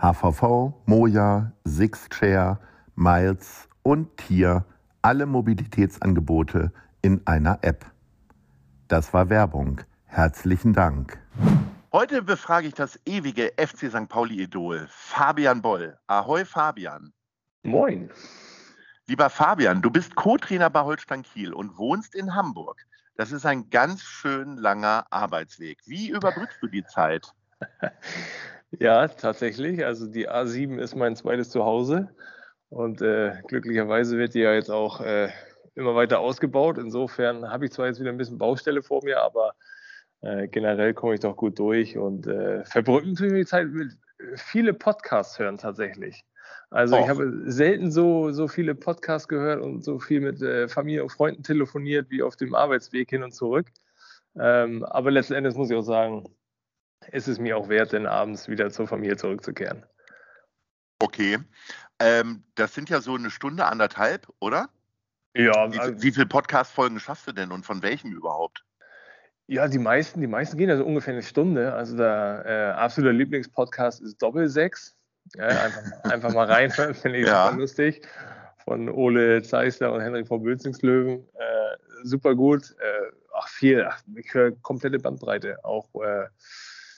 HVV, 0.00 0.72
Moja, 0.86 1.52
Sixchair, 1.64 2.58
Miles 2.94 3.68
und 3.82 4.16
Tier, 4.16 4.64
alle 5.02 5.26
Mobilitätsangebote 5.26 6.72
in 7.02 7.20
einer 7.26 7.58
App. 7.60 7.84
Das 8.88 9.12
war 9.12 9.28
Werbung. 9.28 9.82
Herzlichen 10.06 10.72
Dank. 10.72 11.18
Heute 11.92 12.22
befrage 12.22 12.68
ich 12.68 12.74
das 12.74 12.98
ewige 13.04 13.52
FC 13.58 13.90
St. 13.90 14.08
Pauli-Idol, 14.08 14.86
Fabian 14.88 15.60
Boll. 15.60 15.98
Ahoi, 16.06 16.46
Fabian. 16.46 17.12
Moin. 17.62 18.10
Lieber 19.06 19.28
Fabian, 19.28 19.82
du 19.82 19.90
bist 19.90 20.14
Co-Trainer 20.14 20.70
bei 20.70 20.80
Holstein 20.80 21.22
Kiel 21.22 21.52
und 21.52 21.76
wohnst 21.76 22.14
in 22.14 22.34
Hamburg. 22.34 22.86
Das 23.16 23.32
ist 23.32 23.44
ein 23.44 23.68
ganz 23.68 24.02
schön 24.02 24.56
langer 24.56 25.04
Arbeitsweg. 25.10 25.78
Wie 25.84 26.08
überbrückst 26.08 26.62
du 26.62 26.68
die 26.68 26.84
Zeit? 26.84 27.34
Ja, 28.78 29.08
tatsächlich. 29.08 29.84
Also 29.84 30.06
die 30.06 30.28
A7 30.28 30.78
ist 30.78 30.94
mein 30.94 31.16
zweites 31.16 31.50
Zuhause 31.50 32.08
und 32.68 33.02
äh, 33.02 33.32
glücklicherweise 33.48 34.16
wird 34.16 34.34
die 34.34 34.40
ja 34.40 34.54
jetzt 34.54 34.70
auch 34.70 35.00
äh, 35.00 35.28
immer 35.74 35.94
weiter 35.94 36.20
ausgebaut. 36.20 36.78
Insofern 36.78 37.50
habe 37.50 37.64
ich 37.64 37.72
zwar 37.72 37.86
jetzt 37.86 38.00
wieder 38.00 38.10
ein 38.10 38.16
bisschen 38.16 38.38
Baustelle 38.38 38.82
vor 38.82 39.02
mir, 39.04 39.20
aber 39.20 39.54
äh, 40.20 40.46
generell 40.48 40.94
komme 40.94 41.14
ich 41.14 41.20
doch 41.20 41.36
gut 41.36 41.58
durch 41.58 41.98
und 41.98 42.26
äh, 42.26 42.64
verbrücken 42.64 43.16
mir 43.18 43.34
die 43.34 43.46
Zeit 43.46 43.68
mit 43.68 43.92
viele 44.36 44.74
Podcasts 44.74 45.38
hören 45.38 45.58
tatsächlich. 45.58 46.22
Also 46.70 46.96
Och. 46.96 47.02
ich 47.02 47.08
habe 47.08 47.42
selten 47.46 47.90
so, 47.90 48.30
so 48.30 48.46
viele 48.46 48.74
Podcasts 48.74 49.28
gehört 49.28 49.60
und 49.60 49.82
so 49.84 49.98
viel 49.98 50.20
mit 50.20 50.40
äh, 50.42 50.68
Familie 50.68 51.02
und 51.02 51.10
Freunden 51.10 51.42
telefoniert 51.42 52.10
wie 52.10 52.22
auf 52.22 52.36
dem 52.36 52.54
Arbeitsweg 52.54 53.10
hin 53.10 53.22
und 53.22 53.32
zurück. 53.32 53.66
Ähm, 54.38 54.84
aber 54.84 55.10
letzten 55.10 55.34
Endes 55.34 55.56
muss 55.56 55.70
ich 55.70 55.76
auch 55.76 55.82
sagen, 55.82 56.24
ist 57.12 57.28
es 57.28 57.38
mir 57.38 57.56
auch 57.56 57.68
wert, 57.68 57.92
dann 57.92 58.06
abends 58.06 58.48
wieder 58.48 58.70
zur 58.70 58.86
Familie 58.86 59.16
zurückzukehren. 59.16 59.84
Okay. 60.98 61.38
Ähm, 61.98 62.44
das 62.54 62.74
sind 62.74 62.90
ja 62.90 63.00
so 63.00 63.14
eine 63.14 63.30
Stunde, 63.30 63.66
anderthalb, 63.66 64.28
oder? 64.38 64.68
Ja. 65.34 65.72
Wie, 65.72 65.78
also, 65.78 66.02
wie 66.02 66.12
viele 66.12 66.26
Podcast-Folgen 66.26 67.00
schaffst 67.00 67.26
du 67.26 67.32
denn 67.32 67.52
und 67.52 67.64
von 67.64 67.82
welchem 67.82 68.12
überhaupt? 68.12 68.64
Ja, 69.46 69.66
die 69.66 69.78
meisten, 69.78 70.20
die 70.20 70.26
meisten 70.26 70.56
gehen 70.58 70.70
also 70.70 70.84
ungefähr 70.84 71.12
eine 71.12 71.22
Stunde. 71.22 71.74
Also 71.74 71.96
der 71.96 72.44
äh, 72.46 72.80
absolute 72.80 73.12
Lieblingspodcast 73.12 74.00
ist 74.00 74.22
Doppelsechs. 74.22 74.96
Ja, 75.34 75.46
einfach, 75.46 75.82
einfach 76.04 76.34
mal 76.34 76.46
reinhören, 76.46 76.94
finde 76.94 77.18
ich 77.18 77.26
ja. 77.26 77.46
super 77.46 77.58
lustig. 77.58 78.06
Von 78.64 78.88
Ole 78.88 79.42
Zeisler 79.42 79.92
und 79.92 80.00
Henrik 80.00 80.28
von 80.28 80.42
Bülzingslöwen. 80.42 81.26
Äh, 81.34 81.76
super 82.04 82.34
gut. 82.34 82.76
Äh, 82.78 83.12
ach, 83.34 83.48
viel. 83.48 83.84
Ach, 83.88 84.00
ich 84.14 84.32
höre 84.32 84.52
komplette 84.62 84.98
Bandbreite. 84.98 85.64
Auch 85.64 85.88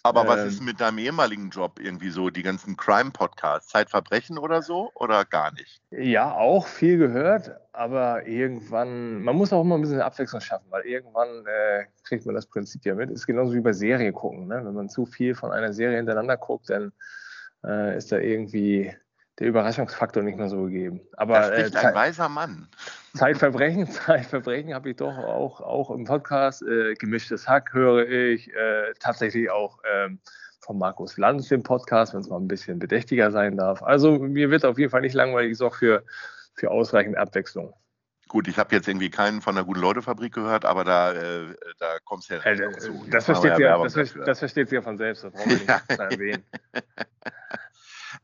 aber 0.03 0.27
was 0.27 0.41
ähm, 0.41 0.49
ist 0.49 0.63
mit 0.63 0.81
deinem 0.81 0.99
ehemaligen 0.99 1.51
Job 1.51 1.79
irgendwie 1.81 2.11
so, 2.11 2.31
die 2.31 2.43
ganzen 2.43 2.77
Crime-Podcasts, 2.77 3.69
Zeitverbrechen 3.69 4.39
oder 4.39 4.63
so 4.63 4.91
oder 4.95 5.25
gar 5.25 5.53
nicht? 5.53 5.81
Ja, 5.91 6.33
auch 6.33 6.67
viel 6.67 6.99
gehört, 6.99 7.53
aber 7.73 8.27
irgendwann, 8.27 9.23
man 9.23 9.37
muss 9.37 9.53
auch 9.53 9.63
immer 9.63 9.77
ein 9.77 9.83
bisschen 9.83 10.01
Abwechslung 10.01 10.41
schaffen, 10.41 10.67
weil 10.71 10.83
irgendwann 10.83 11.47
äh, 11.47 11.85
kriegt 12.05 12.27
man 12.27 12.35
das 12.35 12.47
Prinzip 12.47 12.85
ja 12.85 12.95
mit. 12.95 13.11
Ist 13.11 13.27
genauso 13.27 13.55
wie 13.55 13.61
bei 13.61 13.73
Serie 13.73 14.13
gucken. 14.13 14.49
Ne? 14.49 14.61
Wenn 14.65 14.75
man 14.75 14.89
zu 14.89 15.07
viel 15.07 15.35
von 15.35 15.53
einer 15.53 15.73
Serie 15.73 15.97
hintereinander 15.97 16.37
guckt, 16.37 16.71
dann 16.71 16.93
äh, 17.65 17.97
ist 17.97 18.11
da 18.11 18.19
irgendwie 18.19 18.93
der 19.39 19.47
Überraschungsfaktor 19.47 20.23
nicht 20.23 20.37
mehr 20.37 20.49
so 20.49 20.65
gegeben. 20.65 21.01
Aber 21.17 21.35
da 21.35 21.47
spricht 21.47 21.75
äh, 21.77 21.79
ein 21.79 21.95
weiser 21.95 22.29
Mann. 22.29 22.69
Zeitverbrechen, 23.15 23.87
Zeitverbrechen 23.91 24.75
habe 24.75 24.91
ich 24.91 24.97
doch 24.97 25.17
auch, 25.17 25.61
auch 25.61 25.91
im 25.91 26.05
Podcast. 26.05 26.63
Äh, 26.63 26.95
Gemischtes 26.95 27.47
Hack 27.47 27.73
höre 27.73 28.09
ich. 28.09 28.53
Äh, 28.55 28.95
tatsächlich 29.01 29.51
auch 29.51 29.79
ähm, 29.93 30.19
von 30.61 30.79
Markus 30.79 31.19
Lanz 31.19 31.49
den 31.49 31.63
Podcast, 31.63 32.15
wenn 32.15 32.21
es 32.21 32.29
mal 32.29 32.39
ein 32.39 32.49
bisschen 32.49 32.79
bedächtiger 32.79 33.31
sein 33.31 33.57
darf. 33.57 33.83
Also 33.83 34.19
mir 34.19 34.51
wird 34.51 34.65
auf 34.65 34.79
jeden 34.79 34.91
Fall 34.91 35.03
nicht 35.03 35.15
langweilig, 35.15 35.53
ist 35.53 35.63
auch 35.63 35.75
für, 35.75 36.05
für 36.55 36.71
ausreichend 36.71 37.17
Abwechslung. 37.17 37.75
Gut, 38.29 38.49
ich 38.49 38.57
habe 38.57 38.75
jetzt 38.75 38.89
irgendwie 38.89 39.11
keinen 39.11 39.43
von 39.43 39.57
der 39.57 39.65
Gute-Leute-Fabrik 39.65 40.33
gehört, 40.33 40.65
aber 40.65 40.85
da, 40.85 41.13
äh, 41.13 41.55
da 41.79 41.99
kommst 42.05 42.31
du 42.31 42.35
ja 42.35 42.45
äh, 42.45 42.79
zu. 42.79 43.05
Das 43.11 43.27
versteht, 43.27 43.59
ja, 43.59 43.77
das, 43.83 44.15
das 44.25 44.39
versteht 44.39 44.71
sie 44.71 44.77
ja 44.77 44.83
von 44.83 44.97
selbst, 44.97 45.25
das 45.25 45.33
brauchen 45.33 45.51
wir 45.51 45.57
nicht 45.59 45.69
ja. 45.69 45.83
erwähnen. 45.97 46.45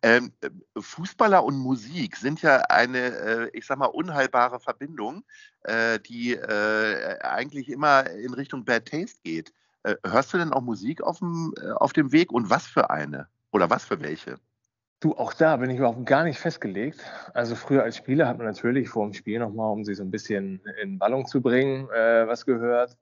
Ähm, 0.02 0.32
äh, 0.40 0.50
Fußballer 0.78 1.42
und 1.44 1.58
Musik 1.58 2.16
sind 2.16 2.42
ja 2.42 2.58
eine, 2.68 2.98
äh, 2.98 3.50
ich 3.52 3.66
sag 3.66 3.78
mal, 3.78 3.86
unheilbare 3.86 4.60
Verbindung, 4.60 5.24
äh, 5.62 5.98
die 6.00 6.34
äh, 6.34 7.18
eigentlich 7.20 7.68
immer 7.68 8.08
in 8.10 8.32
Richtung 8.34 8.64
Bad 8.64 8.86
Taste 8.86 9.18
geht. 9.24 9.52
Äh, 9.82 9.96
hörst 10.06 10.32
du 10.32 10.38
denn 10.38 10.52
auch 10.52 10.60
Musik 10.60 11.02
auf 11.02 11.18
dem, 11.18 11.52
äh, 11.60 11.70
auf 11.72 11.92
dem 11.92 12.12
Weg 12.12 12.32
und 12.32 12.50
was 12.50 12.66
für 12.66 12.90
eine? 12.90 13.28
Oder 13.52 13.70
was 13.70 13.84
für 13.84 14.00
welche? 14.00 14.38
Du, 15.00 15.14
auch 15.16 15.32
da 15.32 15.56
bin 15.56 15.70
ich 15.70 15.78
überhaupt 15.78 16.06
gar 16.06 16.24
nicht 16.24 16.38
festgelegt. 16.38 17.00
Also 17.32 17.54
früher 17.54 17.84
als 17.84 17.96
Spieler 17.96 18.26
hat 18.26 18.38
man 18.38 18.46
natürlich 18.46 18.88
vor 18.88 19.06
dem 19.06 19.14
Spiel 19.14 19.38
nochmal, 19.38 19.72
um 19.72 19.84
sich 19.84 19.96
so 19.96 20.02
ein 20.02 20.10
bisschen 20.10 20.60
in 20.82 20.98
Ballung 20.98 21.26
zu 21.26 21.40
bringen, 21.40 21.86
was 21.86 22.44
gehört. 22.44 22.96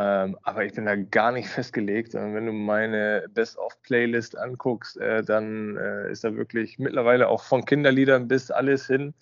Ähm, 0.00 0.38
aber 0.44 0.64
ich 0.64 0.74
bin 0.74 0.86
da 0.86 0.94
gar 0.94 1.32
nicht 1.32 1.48
festgelegt. 1.48 2.14
Und 2.14 2.34
wenn 2.34 2.46
du 2.46 2.52
meine 2.52 3.24
Best-of-Playlist 3.34 4.38
anguckst, 4.38 4.96
äh, 4.98 5.24
dann 5.24 5.76
äh, 5.76 6.12
ist 6.12 6.22
da 6.22 6.36
wirklich 6.36 6.78
mittlerweile 6.78 7.28
auch 7.28 7.42
von 7.42 7.64
Kinderliedern 7.64 8.28
bis 8.28 8.52
alles 8.52 8.86
hin. 8.86 9.12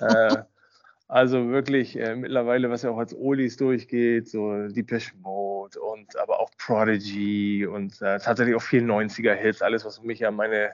äh, 0.00 0.36
also 1.08 1.48
wirklich 1.48 1.98
äh, 1.98 2.14
mittlerweile, 2.14 2.68
was 2.68 2.82
ja 2.82 2.90
auch 2.90 2.98
als 2.98 3.14
Olis 3.14 3.56
durchgeht, 3.56 4.28
so 4.28 4.68
Depeche 4.68 5.16
Mode 5.22 5.80
und 5.80 6.18
aber 6.18 6.40
auch 6.40 6.50
Prodigy 6.58 7.66
und 7.66 8.02
äh, 8.02 8.18
tatsächlich 8.18 8.54
auch 8.54 8.62
viel 8.62 8.84
90er-Hits, 8.84 9.62
alles, 9.62 9.86
was 9.86 10.02
mich 10.02 10.26
an 10.26 10.34
meine 10.34 10.72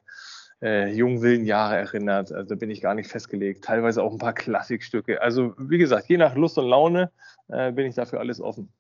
äh, 0.63 0.93
jungen, 0.93 1.23
wilden 1.23 1.47
Jahre 1.47 1.77
erinnert. 1.77 2.33
Also 2.33 2.49
da 2.49 2.55
bin 2.57 2.71
ich 2.71 2.81
gar 2.81 2.95
nicht 2.95 3.09
festgelegt. 3.09 3.63
Teilweise 3.63 4.03
auch 4.03 4.11
ein 4.11 4.19
paar 4.19 4.35
Klassikstücke. 4.35 5.23
Also 5.23 5.55
wie 5.59 5.79
gesagt, 5.79 6.09
je 6.09 6.17
nach 6.17 6.35
Lust 6.35 6.59
und 6.59 6.67
Laune 6.67 7.13
äh, 7.49 7.71
bin 7.71 7.87
ich 7.87 7.95
dafür 7.95 8.19
alles 8.19 8.41
offen. 8.41 8.73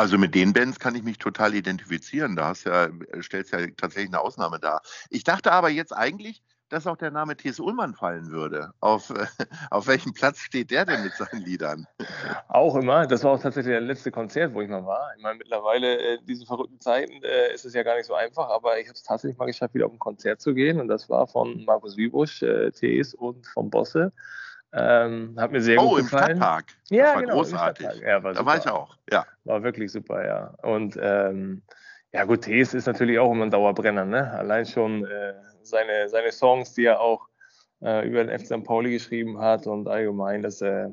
Also 0.00 0.16
mit 0.16 0.34
den 0.34 0.54
Bands 0.54 0.78
kann 0.78 0.94
ich 0.94 1.02
mich 1.02 1.18
total 1.18 1.54
identifizieren. 1.54 2.34
Da 2.34 2.46
hast 2.46 2.64
ja, 2.64 2.88
stellst 3.20 3.52
ja 3.52 3.58
tatsächlich 3.76 4.08
eine 4.08 4.22
Ausnahme 4.22 4.58
dar. 4.58 4.80
Ich 5.10 5.24
dachte 5.24 5.52
aber 5.52 5.68
jetzt 5.68 5.94
eigentlich, 5.94 6.42
dass 6.70 6.86
auch 6.86 6.96
der 6.96 7.10
Name 7.10 7.36
T.S. 7.36 7.60
Ullmann 7.60 7.92
fallen 7.92 8.30
würde. 8.30 8.72
Auf, 8.80 9.12
auf 9.70 9.86
welchem 9.88 10.14
Platz 10.14 10.38
steht 10.38 10.70
der 10.70 10.86
denn 10.86 11.02
mit 11.02 11.12
seinen 11.12 11.42
Liedern? 11.42 11.86
Auch 12.48 12.76
immer. 12.76 13.06
Das 13.06 13.24
war 13.24 13.32
auch 13.32 13.42
tatsächlich 13.42 13.72
der 13.72 13.82
letzte 13.82 14.10
Konzert, 14.10 14.54
wo 14.54 14.62
ich 14.62 14.70
mal 14.70 14.86
war. 14.86 15.10
Ich 15.18 15.22
meine, 15.22 15.36
mittlerweile 15.36 15.96
in 15.96 16.20
äh, 16.20 16.24
diesen 16.24 16.46
verrückten 16.46 16.80
Zeiten 16.80 17.22
äh, 17.22 17.52
ist 17.52 17.66
es 17.66 17.74
ja 17.74 17.82
gar 17.82 17.96
nicht 17.96 18.06
so 18.06 18.14
einfach, 18.14 18.48
aber 18.48 18.80
ich 18.80 18.86
habe 18.86 18.94
es 18.94 19.02
tatsächlich 19.02 19.36
mal 19.36 19.44
geschafft, 19.44 19.74
wieder 19.74 19.84
auf 19.84 19.92
ein 19.92 19.98
Konzert 19.98 20.40
zu 20.40 20.54
gehen. 20.54 20.80
Und 20.80 20.88
das 20.88 21.10
war 21.10 21.26
von 21.26 21.62
Markus 21.66 21.98
Wiebusch, 21.98 22.40
äh, 22.40 22.70
T.S. 22.70 23.12
und 23.12 23.46
von 23.48 23.68
Bosse. 23.68 24.14
Ähm, 24.72 25.34
hat 25.36 25.50
mir 25.50 25.60
sehr 25.60 25.80
oh, 25.80 25.90
gut 25.90 25.98
gefallen. 25.98 26.24
Oh, 26.24 26.30
im 26.30 26.36
Stadtpark. 26.36 26.64
Ja, 26.90 27.04
das 27.04 27.14
war 27.14 27.20
genau, 27.22 27.34
großartig. 27.34 27.86
Ja, 28.06 28.22
war 28.22 28.32
da 28.32 28.46
war 28.46 28.56
ich 28.56 28.68
auch, 28.68 28.96
ja. 29.10 29.26
War 29.44 29.62
wirklich 29.62 29.90
super, 29.90 30.24
ja. 30.24 30.54
Und 30.62 30.98
ähm, 31.00 31.62
ja 32.12 32.24
gut, 32.24 32.42
Tees 32.42 32.74
ist 32.74 32.86
natürlich 32.86 33.18
auch 33.18 33.32
immer 33.32 33.46
ein 33.46 33.50
Dauerbrenner, 33.50 34.04
ne? 34.04 34.30
Allein 34.32 34.66
schon 34.66 35.04
äh, 35.04 35.34
seine, 35.62 36.08
seine 36.08 36.30
Songs, 36.32 36.74
die 36.74 36.84
er 36.84 37.00
auch 37.00 37.28
äh, 37.82 38.06
über 38.06 38.24
den 38.24 38.38
FC 38.38 38.46
St. 38.46 38.64
Pauli 38.64 38.92
geschrieben 38.92 39.40
hat 39.40 39.66
und 39.66 39.88
allgemein, 39.88 40.42
das 40.42 40.60
äh, 40.62 40.88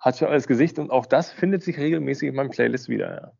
hat 0.00 0.18
schon 0.18 0.28
alles 0.28 0.46
Gesicht 0.46 0.78
und 0.78 0.90
auch 0.90 1.06
das 1.06 1.30
findet 1.30 1.62
sich 1.62 1.78
regelmäßig 1.78 2.28
in 2.28 2.34
meinem 2.34 2.50
Playlist 2.50 2.88
wieder, 2.88 3.14
ja 3.14 3.32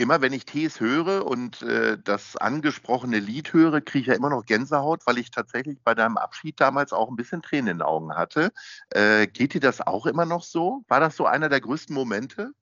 immer 0.00 0.22
wenn 0.22 0.32
ich 0.32 0.46
Tees 0.46 0.80
höre 0.80 1.26
und 1.26 1.62
äh, 1.62 1.98
das 2.02 2.36
angesprochene 2.36 3.18
Lied 3.18 3.52
höre, 3.52 3.80
kriege 3.80 4.00
ich 4.00 4.06
ja 4.06 4.14
immer 4.14 4.30
noch 4.30 4.46
Gänsehaut, 4.46 5.06
weil 5.06 5.18
ich 5.18 5.30
tatsächlich 5.30 5.78
bei 5.84 5.94
deinem 5.94 6.16
Abschied 6.16 6.58
damals 6.58 6.92
auch 6.92 7.10
ein 7.10 7.16
bisschen 7.16 7.42
Tränen 7.42 7.68
in 7.68 7.78
den 7.78 7.82
Augen 7.82 8.16
hatte. 8.16 8.50
Äh, 8.90 9.26
geht 9.26 9.54
dir 9.54 9.60
das 9.60 9.80
auch 9.80 10.06
immer 10.06 10.24
noch 10.24 10.42
so? 10.42 10.82
War 10.88 11.00
das 11.00 11.16
so 11.16 11.26
einer 11.26 11.48
der 11.48 11.60
größten 11.60 11.94
Momente? 11.94 12.52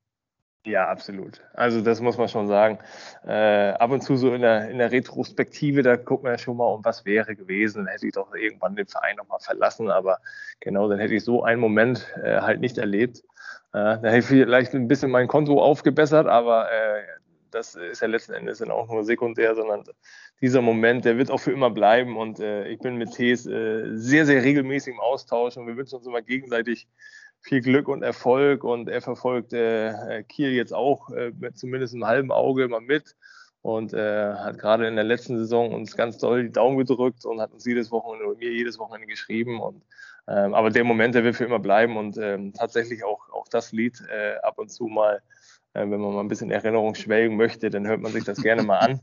Ja, 0.64 0.88
absolut. 0.88 1.40
Also 1.54 1.80
das 1.80 2.00
muss 2.00 2.18
man 2.18 2.28
schon 2.28 2.48
sagen. 2.48 2.78
Äh, 3.24 3.70
ab 3.70 3.90
und 3.90 4.02
zu 4.02 4.16
so 4.16 4.34
in 4.34 4.42
der, 4.42 4.68
in 4.68 4.78
der 4.78 4.90
Retrospektive, 4.90 5.82
da 5.82 5.96
guckt 5.96 6.24
man 6.24 6.32
ja 6.32 6.38
schon 6.38 6.56
mal, 6.56 6.66
um 6.66 6.84
was 6.84 7.04
wäre 7.04 7.36
gewesen. 7.36 7.84
Dann 7.84 7.92
hätte 7.92 8.06
ich 8.06 8.12
doch 8.12 8.34
irgendwann 8.34 8.76
den 8.76 8.86
Verein 8.86 9.16
nochmal 9.16 9.40
verlassen, 9.40 9.90
aber 9.90 10.18
genau, 10.60 10.88
dann 10.88 10.98
hätte 10.98 11.14
ich 11.14 11.24
so 11.24 11.44
einen 11.44 11.60
Moment 11.60 12.12
äh, 12.22 12.40
halt 12.40 12.60
nicht 12.60 12.76
erlebt. 12.76 13.22
Äh, 13.72 13.96
dann 14.00 14.04
hätte 14.04 14.18
ich 14.18 14.26
vielleicht 14.26 14.74
ein 14.74 14.88
bisschen 14.88 15.10
mein 15.10 15.28
Konto 15.28 15.62
aufgebessert, 15.62 16.26
aber 16.26 16.70
äh, 16.70 17.02
das 17.50 17.74
ist 17.74 18.02
ja 18.02 18.08
letzten 18.08 18.32
Endes 18.32 18.58
dann 18.58 18.70
auch 18.70 18.88
nur 18.88 19.04
sekundär, 19.04 19.54
sondern 19.54 19.84
dieser 20.40 20.62
Moment, 20.62 21.04
der 21.04 21.18
wird 21.18 21.30
auch 21.30 21.40
für 21.40 21.52
immer 21.52 21.70
bleiben. 21.70 22.16
Und 22.16 22.40
äh, 22.40 22.68
ich 22.68 22.78
bin 22.78 22.96
mit 22.96 23.12
Tees 23.12 23.46
äh, 23.46 23.96
sehr, 23.96 24.26
sehr 24.26 24.42
regelmäßig 24.42 24.94
im 24.94 25.00
Austausch. 25.00 25.56
Und 25.56 25.66
wir 25.66 25.76
wünschen 25.76 25.96
uns 25.96 26.06
immer 26.06 26.22
gegenseitig 26.22 26.88
viel 27.40 27.60
Glück 27.60 27.88
und 27.88 28.02
Erfolg. 28.02 28.64
Und 28.64 28.88
er 28.88 29.00
verfolgt 29.00 29.52
äh, 29.52 30.22
Kiel 30.28 30.52
jetzt 30.52 30.74
auch 30.74 31.10
äh, 31.10 31.32
mit 31.38 31.58
zumindest 31.58 31.94
einem 31.94 32.06
halben 32.06 32.32
Auge 32.32 32.64
immer 32.64 32.80
mit. 32.80 33.16
Und 33.62 33.92
äh, 33.92 34.34
hat 34.34 34.58
gerade 34.58 34.86
in 34.86 34.94
der 34.94 35.04
letzten 35.04 35.36
Saison 35.36 35.74
uns 35.74 35.96
ganz 35.96 36.18
doll 36.18 36.44
die 36.44 36.52
Daumen 36.52 36.78
gedrückt 36.78 37.24
und 37.24 37.40
hat 37.40 37.52
uns 37.52 37.64
jedes 37.64 37.90
Wochenende 37.90 38.36
mir 38.36 38.52
jedes 38.52 38.78
Wochenende 38.78 39.08
geschrieben. 39.08 39.60
Und 39.60 39.82
ähm, 40.28 40.54
aber 40.54 40.70
der 40.70 40.84
Moment, 40.84 41.14
der 41.14 41.24
wird 41.24 41.36
für 41.36 41.44
immer 41.44 41.58
bleiben. 41.58 41.96
Und 41.96 42.18
ähm, 42.18 42.52
tatsächlich 42.52 43.02
auch, 43.02 43.28
auch 43.30 43.48
das 43.48 43.72
Lied 43.72 44.00
äh, 44.10 44.36
ab 44.42 44.58
und 44.58 44.68
zu 44.70 44.86
mal, 44.86 45.16
äh, 45.16 45.37
wenn 45.80 46.00
man 46.00 46.14
mal 46.14 46.20
ein 46.20 46.28
bisschen 46.28 46.50
Erinnerung 46.50 46.94
schwelgen 46.94 47.36
möchte, 47.36 47.70
dann 47.70 47.86
hört 47.86 48.00
man 48.00 48.12
sich 48.12 48.24
das 48.24 48.42
gerne 48.42 48.62
mal 48.62 48.78
an 48.78 49.00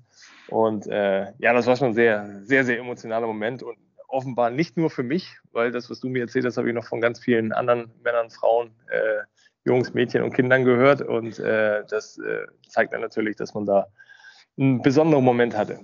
und 0.48 0.88
äh, 0.88 1.32
ja, 1.40 1.54
das 1.54 1.66
war 1.66 1.76
schon 1.76 1.90
ein 1.90 1.94
sehr, 1.94 2.42
sehr, 2.44 2.64
sehr 2.64 2.80
emotionaler 2.80 3.28
Moment 3.28 3.64
und 3.64 3.78
offenbar 4.08 4.50
nicht 4.50 4.78
nur 4.78 4.90
für 4.90 5.04
mich, 5.04 5.38
weil 5.52 5.72
das, 5.72 5.90
was 5.90 6.00
du 6.00 6.10
mir 6.10 6.24
erzählt 6.24 6.46
hast, 6.46 6.58
habe 6.58 6.70
ich 6.70 6.76
noch 6.76 6.86
von 6.86 7.02
ganz 7.02 7.20
vielen 7.20 7.52
anderen 7.52 7.92
Männern, 8.04 8.30
Frauen, 8.30 8.72
äh, 8.90 9.24
Jungs, 9.66 9.94
Mädchen 9.94 10.24
und 10.24 10.34
Kindern 10.34 10.64
gehört. 10.64 11.02
Und 11.02 11.40
äh, 11.40 11.84
das 11.90 12.18
äh, 12.20 12.46
zeigt 12.68 12.94
dann 12.94 13.02
natürlich, 13.02 13.36
dass 13.36 13.54
man 13.54 13.66
da 13.66 13.88
einen 14.58 14.82
besonderen 14.82 15.24
Moment 15.24 15.58
hatte. 15.58 15.80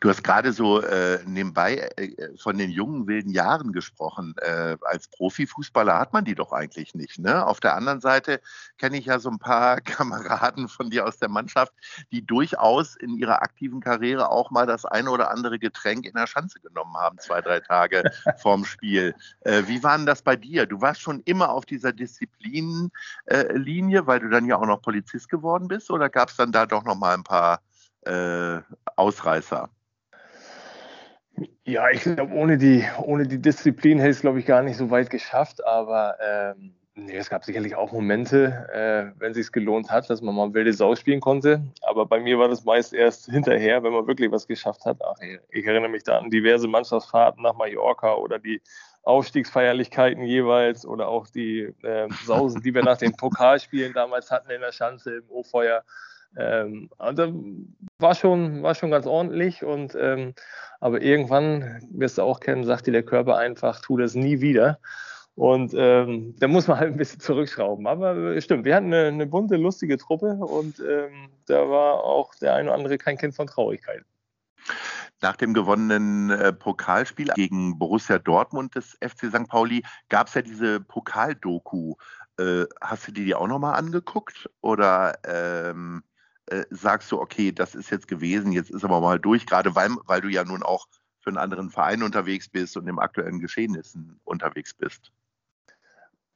Du 0.00 0.08
hast 0.08 0.24
gerade 0.24 0.54
so 0.54 0.80
äh, 0.80 1.18
nebenbei 1.26 1.90
äh, 1.96 2.34
von 2.38 2.56
den 2.56 2.70
jungen 2.70 3.06
wilden 3.06 3.30
Jahren 3.32 3.70
gesprochen. 3.70 4.34
Äh, 4.38 4.78
als 4.80 5.08
Profifußballer 5.08 5.98
hat 5.98 6.14
man 6.14 6.24
die 6.24 6.34
doch 6.34 6.52
eigentlich 6.52 6.94
nicht. 6.94 7.18
Ne? 7.18 7.46
Auf 7.46 7.60
der 7.60 7.74
anderen 7.74 8.00
Seite 8.00 8.40
kenne 8.78 8.96
ich 8.96 9.04
ja 9.04 9.18
so 9.18 9.28
ein 9.28 9.38
paar 9.38 9.78
Kameraden 9.82 10.68
von 10.68 10.88
dir 10.88 11.06
aus 11.06 11.18
der 11.18 11.28
Mannschaft, 11.28 11.74
die 12.12 12.24
durchaus 12.24 12.96
in 12.96 13.14
ihrer 13.14 13.42
aktiven 13.42 13.80
Karriere 13.80 14.30
auch 14.30 14.50
mal 14.50 14.64
das 14.66 14.86
eine 14.86 15.10
oder 15.10 15.30
andere 15.30 15.58
Getränk 15.58 16.06
in 16.06 16.14
der 16.14 16.26
Schanze 16.26 16.60
genommen 16.60 16.96
haben, 16.96 17.18
zwei, 17.18 17.42
drei 17.42 17.60
Tage 17.60 18.02
vorm 18.38 18.64
Spiel. 18.64 19.14
Äh, 19.40 19.64
wie 19.66 19.82
war 19.82 19.98
denn 19.98 20.06
das 20.06 20.22
bei 20.22 20.34
dir? 20.34 20.64
Du 20.64 20.80
warst 20.80 21.02
schon 21.02 21.20
immer 21.26 21.50
auf 21.50 21.66
dieser 21.66 21.92
Disziplinlinie, 21.92 22.90
äh, 23.26 24.06
weil 24.06 24.20
du 24.20 24.30
dann 24.30 24.46
ja 24.46 24.56
auch 24.56 24.66
noch 24.66 24.80
Polizist 24.80 25.28
geworden 25.28 25.68
bist, 25.68 25.90
oder 25.90 26.08
gab 26.08 26.30
es 26.30 26.36
dann 26.36 26.52
da 26.52 26.64
doch 26.64 26.84
noch 26.84 26.96
mal 26.96 27.12
ein 27.12 27.24
paar 27.24 27.60
äh, 28.06 28.62
Ausreißer? 28.96 29.68
Ja, 31.64 31.90
ich 31.90 32.02
glaube, 32.02 32.32
ohne 32.34 32.58
die, 32.58 32.84
ohne 33.02 33.26
die 33.26 33.40
Disziplin 33.40 33.98
hätte 33.98 34.10
ich 34.10 34.16
es, 34.16 34.22
glaube 34.22 34.40
ich, 34.40 34.46
gar 34.46 34.62
nicht 34.62 34.76
so 34.76 34.90
weit 34.90 35.10
geschafft. 35.10 35.64
Aber 35.64 36.16
ähm, 36.20 36.74
nee, 36.94 37.16
es 37.16 37.30
gab 37.30 37.44
sicherlich 37.44 37.76
auch 37.76 37.92
Momente, 37.92 38.68
äh, 38.72 39.18
wenn 39.20 39.30
es 39.30 39.36
sich 39.36 39.52
gelohnt 39.52 39.90
hat, 39.90 40.10
dass 40.10 40.22
man 40.22 40.34
mal 40.34 40.52
wilde 40.52 40.72
Sau 40.72 40.94
spielen 40.94 41.20
konnte. 41.20 41.62
Aber 41.82 42.06
bei 42.06 42.20
mir 42.20 42.38
war 42.38 42.48
das 42.48 42.64
meist 42.64 42.92
erst 42.92 43.26
hinterher, 43.26 43.82
wenn 43.82 43.92
man 43.92 44.06
wirklich 44.06 44.30
was 44.30 44.46
geschafft 44.46 44.84
hat. 44.84 44.98
Ach, 45.02 45.16
ich 45.50 45.66
erinnere 45.66 45.90
mich 45.90 46.02
da 46.02 46.18
an 46.18 46.30
diverse 46.30 46.68
Mannschaftsfahrten 46.68 47.42
nach 47.42 47.54
Mallorca 47.54 48.14
oder 48.14 48.38
die 48.38 48.60
Aufstiegsfeierlichkeiten 49.02 50.22
jeweils 50.22 50.84
oder 50.84 51.08
auch 51.08 51.26
die 51.26 51.72
äh, 51.82 52.08
Sausen, 52.24 52.62
die 52.62 52.74
wir 52.74 52.82
nach 52.82 52.98
den 52.98 53.16
Pokalspielen 53.16 53.94
damals 53.94 54.30
hatten 54.30 54.50
in 54.50 54.60
der 54.60 54.72
Schanze 54.72 55.16
im 55.18 55.30
O-Feuer. 55.30 55.82
Ähm, 56.36 56.90
also 56.98 57.32
war 57.98 58.14
schon, 58.14 58.62
war 58.62 58.74
schon 58.74 58.90
ganz 58.90 59.06
ordentlich 59.06 59.64
und 59.64 59.96
ähm, 59.98 60.34
aber 60.80 61.02
irgendwann, 61.02 61.82
wirst 61.90 62.18
du 62.18 62.22
auch 62.22 62.40
kennen, 62.40 62.64
sagt 62.64 62.86
dir 62.86 62.92
der 62.92 63.02
Körper 63.02 63.36
einfach, 63.36 63.80
tu 63.80 63.96
das 63.96 64.14
nie 64.14 64.40
wieder. 64.40 64.78
Und 65.34 65.72
ähm, 65.74 66.34
da 66.38 66.48
muss 66.48 66.68
man 66.68 66.78
halt 66.78 66.92
ein 66.92 66.98
bisschen 66.98 67.20
zurückschrauben. 67.20 67.86
Aber 67.86 68.16
äh, 68.16 68.40
stimmt, 68.40 68.64
wir 68.64 68.74
hatten 68.74 68.86
eine, 68.86 69.08
eine 69.08 69.26
bunte, 69.26 69.56
lustige 69.56 69.96
Truppe 69.96 70.34
und 70.34 70.80
ähm, 70.80 71.30
da 71.46 71.68
war 71.68 72.04
auch 72.04 72.34
der 72.34 72.54
eine 72.54 72.68
oder 72.68 72.78
andere 72.78 72.98
kein 72.98 73.16
Kind 73.16 73.34
von 73.34 73.46
Traurigkeit. 73.46 74.04
Nach 75.22 75.36
dem 75.36 75.52
gewonnenen 75.52 76.30
äh, 76.30 76.52
Pokalspiel 76.52 77.28
gegen 77.34 77.78
Borussia 77.78 78.18
Dortmund 78.18 78.74
des 78.74 78.96
FC 79.02 79.26
St. 79.26 79.48
Pauli 79.48 79.82
gab 80.08 80.28
es 80.28 80.34
ja 80.34 80.42
diese 80.42 80.80
Pokaldoku. 80.80 81.94
Äh, 82.38 82.64
hast 82.80 83.08
du 83.08 83.12
die 83.12 83.34
auch 83.34 83.46
nochmal 83.46 83.74
angeguckt? 83.74 84.48
Oder 84.62 85.18
ähm, 85.24 86.02
äh, 86.50 86.64
sagst 86.70 87.10
du, 87.12 87.20
okay, 87.20 87.52
das 87.52 87.74
ist 87.74 87.90
jetzt 87.90 88.08
gewesen, 88.08 88.52
jetzt 88.52 88.70
ist 88.70 88.84
aber 88.84 89.00
mal 89.00 89.18
durch, 89.18 89.46
gerade 89.46 89.74
weil, 89.74 89.90
weil 90.06 90.20
du 90.20 90.28
ja 90.28 90.44
nun 90.44 90.62
auch 90.62 90.86
für 91.20 91.30
einen 91.30 91.38
anderen 91.38 91.70
Verein 91.70 92.02
unterwegs 92.02 92.48
bist 92.48 92.76
und 92.76 92.88
im 92.88 92.98
aktuellen 92.98 93.40
Geschehnissen 93.40 94.18
unterwegs 94.24 94.74
bist? 94.74 95.12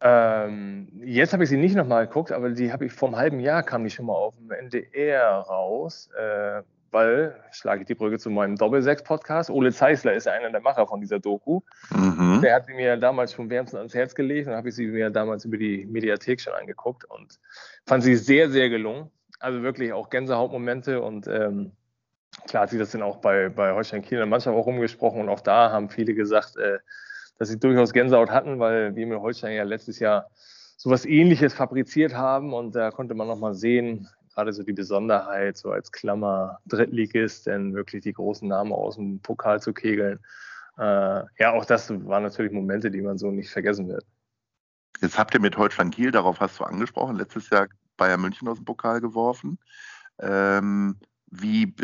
Ähm, 0.01 0.89
jetzt 1.03 1.33
habe 1.33 1.45
ich 1.45 1.51
sie 1.51 1.57
nicht 1.57 1.75
nochmal 1.75 2.07
geguckt, 2.07 2.31
aber 2.31 2.51
die 2.51 2.73
habe 2.73 2.85
ich 2.87 2.93
vor 2.93 3.09
einem 3.09 3.17
halben 3.17 3.41
Jahr 3.41 3.63
kam 3.63 3.85
die 3.85 3.91
schon 3.91 4.07
mal 4.07 4.13
auf 4.13 4.35
dem 4.37 4.51
NDR 4.51 5.39
raus, 5.41 6.11
äh, 6.17 6.63
weil, 6.91 7.35
schlage 7.51 7.81
ich 7.81 7.87
die 7.89 7.95
Brücke 7.95 8.19
zu 8.19 8.31
meinem 8.31 8.55
Doppelsechs-Podcast, 8.55 9.51
Ole 9.51 9.73
Zeisler 9.73 10.13
ist 10.13 10.29
einer 10.29 10.51
der 10.51 10.61
Macher 10.61 10.87
von 10.87 11.01
dieser 11.01 11.19
Doku. 11.19 11.61
Mhm. 11.91 12.41
Der 12.41 12.55
hat 12.55 12.67
sie 12.67 12.75
mir 12.75 12.97
damals 12.97 13.33
schon 13.33 13.51
wärmstens 13.51 13.79
ans 13.79 13.95
Herz 13.95 14.15
gelegt 14.15 14.47
und 14.47 14.55
habe 14.55 14.69
ich 14.69 14.77
sie 14.77 14.87
mir 14.87 15.11
damals 15.11 15.45
über 15.45 15.57
die 15.57 15.87
Mediathek 15.87 16.41
schon 16.41 16.53
angeguckt 16.53 17.05
und 17.07 17.41
fand 17.85 18.05
sie 18.05 18.15
sehr, 18.15 18.49
sehr 18.49 18.69
gelungen 18.69 19.11
also 19.45 19.63
wirklich 19.63 19.93
auch 19.93 20.11
Gänsehautmomente 20.11 21.01
und 21.03 21.27
ähm, 21.29 21.73
klar 22.49 22.65
hat 22.65 22.71
sich 22.71 22.79
das 22.79 22.93
dann 22.93 23.03
auch 23.03 23.19
bei, 23.19 23.51
bei 23.51 23.73
Holstein 23.73 24.03
Kiel 24.03 24.15
in 24.15 24.21
der 24.21 24.27
Mannschaft 24.27 24.57
auch 24.57 24.67
rumgesprochen 24.67 25.21
und 25.21 25.29
auch 25.29 25.41
da 25.41 25.71
haben 25.71 25.91
viele 25.91 26.15
gesagt, 26.15 26.57
äh, 26.57 26.79
dass 27.39 27.49
sie 27.49 27.59
durchaus 27.59 27.93
Gänsehaut 27.93 28.31
hatten, 28.31 28.59
weil 28.59 28.97
wir 28.97 29.07
mit 29.07 29.21
Holstein 29.21 29.55
ja 29.55 29.65
letztes 29.65 29.99
Jahr 29.99 30.31
sowas 30.77 31.05
ähnliches 31.05 31.53
fabriziert 31.55 32.15
haben 32.15 32.55
und 32.55 32.75
da 32.75 32.91
konnte 32.91 33.15
man 33.15 33.29
nochmal 33.29 33.55
sehen, 33.55 34.09
gerade 34.35 34.53
so 34.53 34.63
die 34.63 34.73
Besonderheit, 34.73 35.57
so 35.57 35.71
als 35.71 35.93
Klammer 35.93 36.59
Drittligist, 36.67 37.47
denn 37.47 37.75
wirklich 37.75 38.03
die 38.03 38.13
großen 38.13 38.49
Namen 38.49 38.73
aus 38.73 38.97
dem 38.97 39.21
Pokal 39.21 39.61
zu 39.61 39.73
kegeln. 39.73 40.21
Äh, 40.79 41.23
ja, 41.39 41.53
auch 41.53 41.65
das 41.65 41.91
waren 41.91 42.23
natürlich 42.23 42.53
Momente, 42.53 42.91
die 42.91 43.03
man 43.03 43.19
so 43.19 43.31
nicht 43.31 43.51
vergessen 43.51 43.89
wird. 43.89 44.05
Jetzt 45.01 45.19
habt 45.19 45.35
ihr 45.35 45.41
mit 45.41 45.57
Holstein 45.57 45.91
Kiel, 45.91 46.11
darauf 46.11 46.41
hast 46.41 46.59
du 46.59 46.65
angesprochen, 46.65 47.17
letztes 47.17 47.51
Jahr 47.51 47.69
Bayern 47.97 48.21
München 48.21 48.49
aus 48.49 48.59
dem 48.59 48.65
Pokal 48.65 49.01
geworfen. 49.01 49.59
Ähm, 50.19 50.99
wie 51.27 51.75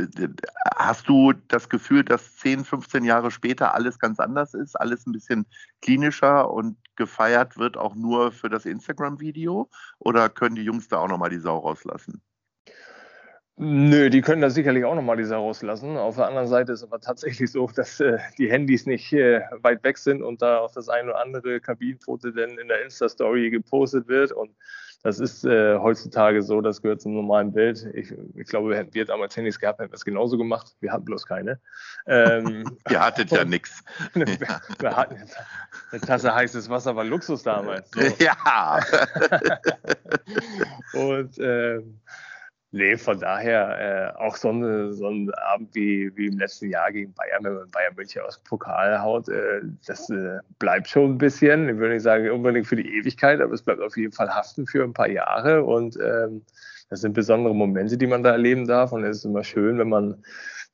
hast 0.76 1.08
du 1.08 1.32
das 1.32 1.68
Gefühl, 1.68 2.04
dass 2.04 2.36
10, 2.36 2.64
15 2.64 3.04
Jahre 3.04 3.30
später 3.30 3.74
alles 3.74 3.98
ganz 3.98 4.20
anders 4.20 4.54
ist, 4.54 4.78
alles 4.78 5.06
ein 5.06 5.12
bisschen 5.12 5.46
klinischer 5.82 6.50
und 6.50 6.76
gefeiert 6.96 7.58
wird 7.58 7.76
auch 7.76 7.94
nur 7.94 8.30
für 8.32 8.48
das 8.48 8.64
Instagram-Video? 8.64 9.68
Oder 9.98 10.28
können 10.28 10.54
die 10.54 10.62
Jungs 10.62 10.88
da 10.88 10.98
auch 10.98 11.08
nochmal 11.08 11.30
die 11.30 11.40
Sau 11.40 11.58
rauslassen? 11.58 12.22
Nö, 13.62 14.08
die 14.08 14.22
können 14.22 14.40
da 14.40 14.48
sicherlich 14.48 14.86
auch 14.86 14.94
nochmal 14.94 15.18
die 15.18 15.24
Sau 15.24 15.44
rauslassen. 15.44 15.98
Auf 15.98 16.16
der 16.16 16.28
anderen 16.28 16.46
Seite 16.46 16.72
ist 16.72 16.82
aber 16.82 16.98
tatsächlich 16.98 17.52
so, 17.52 17.66
dass 17.66 18.00
äh, 18.00 18.16
die 18.38 18.50
Handys 18.50 18.86
nicht 18.86 19.12
äh, 19.12 19.42
weit 19.60 19.84
weg 19.84 19.98
sind 19.98 20.22
und 20.22 20.40
da 20.40 20.60
auch 20.60 20.72
das 20.72 20.88
ein 20.88 21.04
oder 21.04 21.20
andere 21.20 21.60
Kabinenfoto 21.60 22.30
dann 22.30 22.56
in 22.56 22.68
der 22.68 22.82
Insta-Story 22.82 23.50
gepostet 23.50 24.08
wird. 24.08 24.32
Und 24.32 24.50
das 25.02 25.20
ist 25.20 25.44
äh, 25.44 25.76
heutzutage 25.76 26.42
so, 26.42 26.62
das 26.62 26.80
gehört 26.80 27.02
zum 27.02 27.12
normalen 27.12 27.52
Bild. 27.52 27.86
Ich, 27.92 28.14
ich 28.34 28.46
glaube, 28.46 28.74
hätten 28.74 28.94
wir 28.94 29.04
damals 29.04 29.36
Handys 29.36 29.60
gehabt, 29.60 29.78
hätten 29.78 29.92
wir 29.92 29.96
es 29.96 30.06
genauso 30.06 30.38
gemacht. 30.38 30.74
Wir 30.80 30.92
hatten 30.92 31.04
bloß 31.04 31.26
keine. 31.26 31.60
Ähm, 32.06 32.64
Ihr 32.90 33.04
hattet 33.04 33.30
ja 33.30 33.44
nichts. 33.44 33.84
wir, 34.14 34.26
wir 34.78 34.96
hatten 34.96 35.16
eine 35.92 36.00
Tasse 36.00 36.34
heißes 36.34 36.70
Wasser 36.70 36.96
war 36.96 37.04
Luxus 37.04 37.42
damals. 37.42 37.90
So. 37.90 38.00
Ja. 38.24 38.80
und 40.94 41.38
ähm, 41.38 42.00
Nee, 42.72 42.96
von 42.96 43.18
daher 43.18 44.14
äh, 44.16 44.20
auch 44.20 44.36
so, 44.36 44.50
eine, 44.50 44.92
so 44.92 45.08
ein 45.08 45.28
Abend 45.34 45.74
wie, 45.74 46.16
wie 46.16 46.26
im 46.26 46.38
letzten 46.38 46.70
Jahr 46.70 46.92
gegen 46.92 47.12
Bayern, 47.14 47.42
wenn 47.42 47.54
man 47.54 47.70
Bayern 47.70 47.96
München 47.96 48.22
aus 48.22 48.38
dem 48.38 48.44
Pokal 48.44 49.02
haut, 49.02 49.28
äh, 49.28 49.60
das 49.86 50.08
äh, 50.10 50.38
bleibt 50.60 50.88
schon 50.88 51.14
ein 51.14 51.18
bisschen. 51.18 51.68
Ich 51.68 51.76
würde 51.78 51.94
nicht 51.94 52.04
sagen 52.04 52.30
unbedingt 52.30 52.68
für 52.68 52.76
die 52.76 52.96
Ewigkeit, 52.96 53.40
aber 53.40 53.54
es 53.54 53.62
bleibt 53.62 53.80
auf 53.80 53.96
jeden 53.96 54.12
Fall 54.12 54.32
haften 54.32 54.68
für 54.68 54.84
ein 54.84 54.92
paar 54.92 55.08
Jahre. 55.08 55.64
Und 55.64 55.96
ähm, 55.96 56.42
das 56.90 57.00
sind 57.00 57.12
besondere 57.12 57.56
Momente, 57.56 57.98
die 57.98 58.06
man 58.06 58.22
da 58.22 58.30
erleben 58.30 58.68
darf. 58.68 58.92
Und 58.92 59.02
es 59.02 59.18
ist 59.18 59.24
immer 59.24 59.42
schön, 59.42 59.76
wenn 59.78 59.88
man 59.88 60.22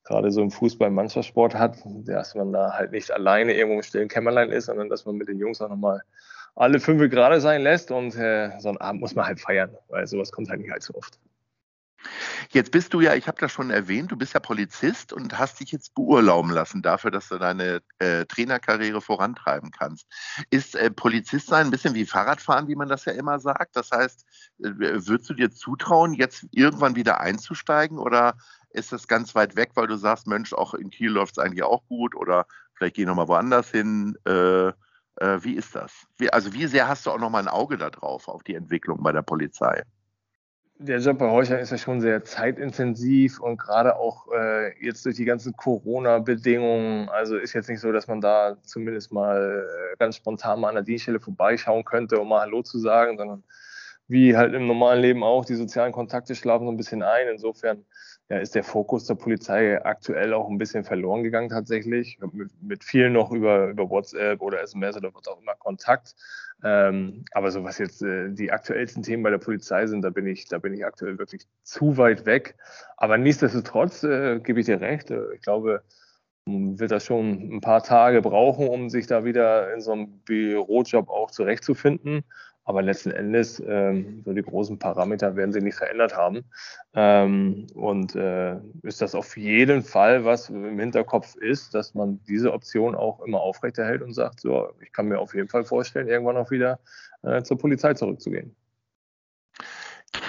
gerade 0.05 0.31
so 0.31 0.43
im 0.43 0.51
Fußball 0.51 0.91
Mannschaftssport 0.91 1.55
hat, 1.55 1.79
dass 2.05 2.35
man 2.35 2.53
da 2.53 2.75
halt 2.75 2.93
nicht 2.93 3.11
alleine 3.11 3.55
irgendwo 3.55 3.77
im 3.77 3.83
stillen 3.83 4.09
Kämmerlein 4.09 4.51
ist, 4.51 4.67
sondern 4.67 4.91
dass 4.91 5.07
man 5.07 5.17
mit 5.17 5.29
den 5.29 5.39
Jungs 5.39 5.63
auch 5.63 5.71
nochmal 5.71 6.03
alle 6.57 6.79
fünf 6.79 7.11
gerade 7.11 7.41
sein 7.41 7.63
lässt. 7.63 7.91
Und 7.91 8.17
äh, 8.17 8.51
so 8.59 8.69
einen 8.69 8.79
Abend 8.79 9.01
muss 9.01 9.15
man 9.15 9.27
halt 9.27 9.41
feiern, 9.41 9.71
weil 9.89 10.07
sowas 10.07 10.31
kommt 10.31 10.51
halt 10.51 10.61
nicht 10.61 10.73
allzu 10.73 10.95
oft. 10.95 11.19
Jetzt 12.51 12.71
bist 12.71 12.95
du 12.95 13.01
ja, 13.01 13.15
ich 13.15 13.27
habe 13.27 13.41
das 13.41 13.53
schon 13.53 13.71
erwähnt, 13.71 14.13
du 14.13 14.17
bist 14.17 14.35
ja 14.35 14.41
Polizist 14.41 15.13
und 15.13 15.39
hast 15.39 15.61
dich 15.61 15.73
jetzt 15.73 15.95
beurlauben 15.95 16.51
lassen 16.51 16.83
dafür, 16.83 17.11
dass 17.11 17.29
du 17.29 17.39
deine 17.39 17.83
äh, 17.99 18.25
Trainerkarriere 18.27 19.01
vorantreiben 19.01 19.71
kannst. 19.71 20.07
Ist 20.51 20.75
äh, 20.75 20.91
Polizist 20.91 21.49
sein 21.49 21.67
ein 21.67 21.71
bisschen 21.71 21.95
wie 21.95 22.07
Fahrradfahren, 22.07 22.69
wie 22.69 22.77
man 22.77 22.89
das 22.89 23.05
ja 23.05 23.13
immer 23.13 23.39
sagt? 23.39 23.77
Das 23.77 23.91
heißt, 23.91 24.25
äh, 24.61 24.71
würdest 24.79 25.31
du 25.31 25.35
dir 25.35 25.51
zutrauen, 25.51 26.15
jetzt 26.15 26.47
irgendwann 26.51 26.97
wieder 26.97 27.21
einzusteigen 27.21 27.99
oder 27.99 28.37
ist 28.71 28.93
das 28.93 29.09
ganz 29.09 29.35
weit 29.35 29.57
weg, 29.57 29.71
weil 29.75 29.87
du 29.87 29.97
sagst, 29.97 30.27
Mensch, 30.27 30.53
auch 30.53 30.75
in 30.75 30.91
Kiel 30.91 31.11
läuft 31.11 31.39
es 31.39 31.45
eigentlich 31.45 31.63
auch 31.63 31.87
gut 31.89 32.15
oder 32.15 32.47
vielleicht 32.75 32.97
geh 32.97 33.05
noch 33.05 33.15
mal 33.15 33.29
woanders 33.29 33.71
hin? 33.71 34.17
Äh, 34.27 34.69
äh, 34.69 35.43
wie 35.43 35.55
ist 35.55 35.75
das? 35.75 36.07
Wie, 36.19 36.31
also 36.33 36.53
wie 36.53 36.67
sehr 36.67 36.89
hast 36.89 37.07
du 37.07 37.11
auch 37.11 37.19
noch 37.19 37.31
mal 37.31 37.39
ein 37.39 37.49
Auge 37.49 37.79
darauf, 37.79 38.29
auf 38.29 38.43
die 38.43 38.55
Entwicklung 38.55 39.03
bei 39.03 39.13
der 39.13 39.23
Polizei? 39.23 39.83
Der 40.79 40.99
Job 40.99 41.19
bei 41.19 41.31
Heuchern 41.31 41.59
ist 41.59 41.71
ja 41.71 41.79
schon 41.79 42.03
sehr 42.03 42.23
zeitintensiv 42.25 43.41
und 43.41 43.57
gerade 43.57 43.97
auch 43.97 44.27
äh, 44.31 44.85
jetzt 44.85 45.07
durch 45.07 45.17
die 45.17 45.25
ganzen 45.25 45.57
Corona-Bedingungen, 45.57 47.09
also 47.09 47.39
ist 47.39 47.55
jetzt 47.55 47.71
nicht 47.71 47.81
so, 47.81 47.93
dass 47.93 48.09
man 48.09 48.21
da 48.21 48.59
zumindest 48.63 49.11
mal 49.11 49.67
äh, 49.67 49.97
ganz 49.97 50.17
spontan 50.17 50.61
mal 50.61 50.69
an 50.69 50.75
der 50.75 50.85
Dienststelle 50.85 51.19
vorbeischauen 51.19 51.85
könnte, 51.85 52.21
um 52.21 52.29
mal 52.29 52.41
Hallo 52.41 52.63
zu 52.63 52.79
sagen, 52.79 53.17
sondern 53.17 53.43
wie 54.09 54.37
halt 54.37 54.55
im 54.55 54.67
normalen 54.67 55.01
Leben 55.01 55.25
auch, 55.25 55.45
die 55.45 55.55
sozialen 55.55 55.93
Kontakte 55.93 56.35
schlafen 56.35 56.67
so 56.67 56.73
ein 56.73 56.77
bisschen 56.77 57.03
ein. 57.03 57.29
Insofern 57.29 57.85
ja, 58.29 58.39
ist 58.39 58.55
der 58.55 58.65
Fokus 58.65 59.07
der 59.07 59.15
Polizei 59.15 59.83
aktuell 59.85 60.35
auch 60.35 60.49
ein 60.49 60.59
bisschen 60.59 60.85
verloren 60.85 61.23
gegangen 61.23 61.49
tatsächlich. 61.49 62.19
Mit, 62.33 62.51
mit 62.63 62.85
vielen 62.85 63.13
noch 63.13 63.33
über, 63.33 63.69
über 63.69 63.89
WhatsApp 63.89 64.41
oder 64.43 64.61
SMS 64.61 64.97
oder 64.97 65.15
was 65.15 65.27
auch 65.27 65.41
immer 65.41 65.55
Kontakt. 65.55 66.15
Ähm, 66.65 67.25
aber 67.33 67.51
so 67.51 67.65
was 67.65 67.79
jetzt 67.79 68.03
äh, 68.03 68.31
die 68.31 68.51
aktuellsten 68.51 69.03
Themen 69.03 69.23
bei 69.23 69.31
der 69.31 69.39
Polizei 69.39 69.87
sind, 69.87 70.03
da 70.03 70.11
bin 70.11 70.27
ich, 70.27 70.47
da 70.47 70.59
bin 70.59 70.73
ich 70.73 70.85
aktuell 70.85 71.19
wirklich 71.19 71.47
zu 71.63 71.97
weit 71.97 72.25
weg. 72.25 72.57
Aber 72.97 73.19
nichtsdestotrotz 73.19 74.03
äh, 74.05 74.41
gebe 74.41 74.61
ich 74.61 74.67
dir 74.67 74.81
recht. 74.81 75.11
Äh, 75.11 75.35
ich 75.35 75.43
glaube, 75.43 75.83
man 76.47 76.79
wird 76.79 76.93
das 76.93 77.05
schon 77.05 77.57
ein 77.57 77.61
paar 77.61 77.83
Tage 77.83 78.23
brauchen, 78.23 78.69
um 78.69 78.89
sich 78.89 79.07
da 79.07 79.25
wieder 79.25 79.75
in 79.75 79.81
so 79.81 79.93
einem 79.93 80.21
Bürojob 80.21 81.09
auch 81.09 81.31
zurechtzufinden. 81.31 82.25
Aber 82.69 82.83
letzten 82.83 83.13
Endes, 83.13 83.63
ähm, 83.65 84.23
so 84.25 84.33
die 84.33 84.43
großen 84.43 84.79
Parameter 84.79 85.37
werden 85.37 85.53
sie 85.53 85.61
nicht 85.61 85.77
verändert 85.77 86.17
haben. 86.17 86.45
Ähm, 86.95 87.69
und 87.75 88.17
äh, 88.17 88.57
ist 88.83 89.01
das 89.01 89.15
auf 89.15 89.37
jeden 89.37 89.83
Fall, 89.83 90.25
was 90.25 90.51
im 90.51 90.79
Hinterkopf 90.79 91.37
ist, 91.37 91.75
dass 91.75 91.95
man 91.95 92.21
diese 92.25 92.53
Option 92.53 92.97
auch 92.97 93.21
immer 93.21 93.41
aufrechterhält 93.41 94.03
und 94.03 94.15
sagt, 94.15 94.41
so, 94.41 94.73
ich 94.81 94.93
kann 94.93 95.07
mir 95.07 95.21
auf 95.21 95.33
jeden 95.33 95.49
Fall 95.49 95.65
vorstellen, 95.65 96.09
irgendwann 96.09 96.37
auch 96.37 96.51
wieder 96.51 96.81
äh, 97.23 97.41
zur 97.43 97.57
Polizei 97.57 97.95
zurückzugehen. 97.95 98.57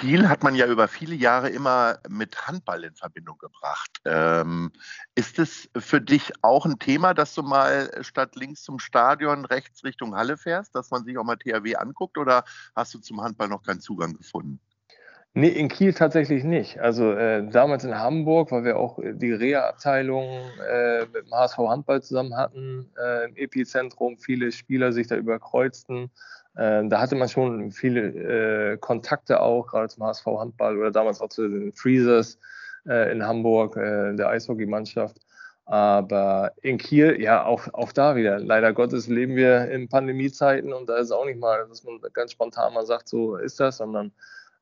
Kiel 0.00 0.28
hat 0.28 0.44
man 0.44 0.54
ja 0.54 0.66
über 0.66 0.86
viele 0.86 1.16
Jahre 1.16 1.48
immer 1.48 1.98
mit 2.08 2.46
Handball 2.46 2.84
in 2.84 2.94
Verbindung 2.94 3.36
gebracht. 3.38 3.90
Ähm, 4.04 4.70
ist 5.16 5.40
es 5.40 5.68
für 5.76 6.00
dich 6.00 6.32
auch 6.42 6.66
ein 6.66 6.78
Thema, 6.78 7.14
dass 7.14 7.34
du 7.34 7.42
mal 7.42 7.90
statt 8.02 8.36
links 8.36 8.62
zum 8.62 8.78
Stadion 8.78 9.44
rechts 9.44 9.82
Richtung 9.82 10.14
Halle 10.14 10.36
fährst, 10.36 10.74
dass 10.76 10.90
man 10.92 11.04
sich 11.04 11.18
auch 11.18 11.24
mal 11.24 11.36
THW 11.36 11.74
anguckt 11.74 12.16
oder 12.16 12.44
hast 12.76 12.94
du 12.94 13.00
zum 13.00 13.20
Handball 13.22 13.48
noch 13.48 13.64
keinen 13.64 13.80
Zugang 13.80 14.14
gefunden? 14.14 14.60
Nee, 15.34 15.48
in 15.48 15.68
Kiel 15.68 15.92
tatsächlich 15.92 16.42
nicht. 16.42 16.78
Also 16.80 17.12
äh, 17.12 17.48
damals 17.48 17.84
in 17.84 17.98
Hamburg, 17.98 18.50
weil 18.50 18.64
wir 18.64 18.76
auch 18.76 18.98
die 19.02 19.32
Reha-Abteilung 19.32 20.24
äh, 20.68 21.06
mit 21.06 21.26
dem 21.26 21.32
HSV 21.32 21.58
Handball 21.58 22.02
zusammen 22.02 22.36
hatten, 22.36 22.90
äh, 22.98 23.26
im 23.26 23.36
Epizentrum, 23.36 24.16
viele 24.16 24.52
Spieler 24.52 24.92
sich 24.92 25.06
da 25.06 25.16
überkreuzten. 25.16 26.10
Äh, 26.58 26.88
da 26.88 27.00
hatte 27.00 27.14
man 27.14 27.28
schon 27.28 27.70
viele 27.70 28.72
äh, 28.72 28.76
Kontakte 28.78 29.40
auch, 29.40 29.68
gerade 29.68 29.88
zum 29.88 30.04
HSV 30.04 30.26
Handball 30.26 30.76
oder 30.76 30.90
damals 30.90 31.20
auch 31.20 31.28
zu 31.28 31.48
den 31.48 31.72
Freezers 31.72 32.38
äh, 32.86 33.12
in 33.12 33.24
Hamburg, 33.24 33.76
äh, 33.76 34.14
der 34.16 34.28
Eishockeymannschaft. 34.28 35.16
Aber 35.66 36.52
in 36.62 36.78
Kiel, 36.78 37.20
ja, 37.20 37.44
auch, 37.44 37.72
auch 37.74 37.92
da 37.92 38.16
wieder. 38.16 38.40
Leider 38.40 38.72
Gottes 38.72 39.06
leben 39.06 39.36
wir 39.36 39.70
in 39.70 39.88
Pandemiezeiten 39.88 40.72
und 40.72 40.88
da 40.88 40.96
ist 40.96 41.12
auch 41.12 41.26
nicht 41.26 41.38
mal, 41.38 41.64
dass 41.68 41.84
man 41.84 42.00
ganz 42.12 42.32
spontan 42.32 42.74
mal 42.74 42.86
sagt, 42.86 43.08
so 43.08 43.36
ist 43.36 43.60
das, 43.60 43.76
sondern 43.76 44.10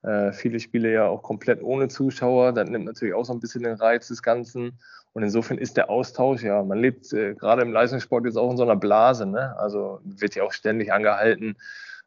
äh, 0.07 0.33
viele 0.33 0.61
Spiele 0.61 0.93
ja 0.93 1.07
auch 1.09 1.23
komplett 1.23 1.63
ohne 1.63 1.89
Zuschauer. 1.89 2.53
Das 2.53 2.71
nimmt 2.71 2.85
natürlich 2.85 3.15
auch 3.15 3.25
so 3.25 3.33
ein 3.33 3.41
bisschen 3.41 3.65
den 3.65 3.75
Reiz 3.75 4.07
des 4.09 4.23
Ganzen. 4.23 4.79
Und 5.13 5.23
insofern 5.23 5.59
ist 5.59 5.77
der 5.77 5.91
Austausch, 5.91 6.43
ja, 6.43 6.63
man 6.63 6.79
lebt 6.79 7.13
äh, 7.13 7.35
gerade 7.35 7.63
im 7.63 7.73
Leistungssport 7.73 8.25
jetzt 8.25 8.37
auch 8.37 8.51
in 8.51 8.57
so 8.57 8.63
einer 8.63 8.77
Blase. 8.77 9.27
Ne? 9.27 9.59
Also 9.59 9.99
wird 10.05 10.37
ja 10.37 10.45
auch 10.45 10.53
ständig 10.53 10.93
angehalten, 10.93 11.57